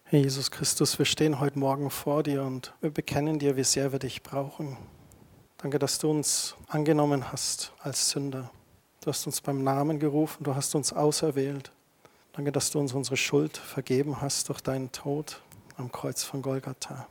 Herr 0.05 0.21
Jesus 0.21 0.51
Christus, 0.51 0.99
wir 0.99 1.07
stehen 1.07 1.41
heute 1.41 1.59
Morgen 1.59 1.89
vor 1.89 2.23
dir 2.23 2.43
und 2.43 2.75
wir 2.83 2.91
bekennen 2.91 3.39
dir, 3.39 3.57
wie 3.57 3.65
sehr 3.65 3.93
wir 3.93 3.99
dich 3.99 4.23
brauchen. 4.23 4.77
Danke, 5.57 5.79
dass 5.79 5.99
du 5.99 6.11
uns 6.11 6.55
angenommen 6.69 7.33
hast 7.33 7.73
als 7.79 8.11
Sünder. 8.11 8.51
Du 9.01 9.09
hast 9.09 9.25
uns 9.27 9.41
beim 9.41 9.65
Namen 9.65 9.99
gerufen, 9.99 10.45
du 10.45 10.55
hast 10.55 10.75
uns 10.75 10.93
auserwählt. 10.93 11.73
Danke, 12.35 12.53
dass 12.53 12.71
du 12.71 12.79
uns 12.79 12.93
unsere 12.93 13.17
Schuld 13.17 13.57
vergeben 13.57 14.21
hast 14.21 14.49
durch 14.49 14.61
deinen 14.61 14.93
Tod 14.93 15.41
am 15.77 15.91
Kreuz 15.91 16.25
von 16.25 16.43
Golgatha. 16.43 17.07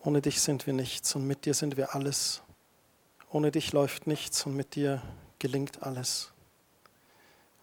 Ohne 0.00 0.22
dich 0.22 0.40
sind 0.40 0.66
wir 0.66 0.72
nichts 0.72 1.14
und 1.14 1.26
mit 1.26 1.44
dir 1.44 1.54
sind 1.54 1.76
wir 1.76 1.94
alles. 1.94 2.42
Ohne 3.30 3.50
dich 3.50 3.72
läuft 3.72 4.06
nichts 4.06 4.46
und 4.46 4.54
mit 4.54 4.74
dir 4.74 5.02
gelingt 5.38 5.82
alles. 5.82 6.32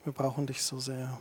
Wir 0.04 0.14
brauchen 0.14 0.46
dich 0.46 0.62
so 0.62 0.80
sehr. 0.80 1.18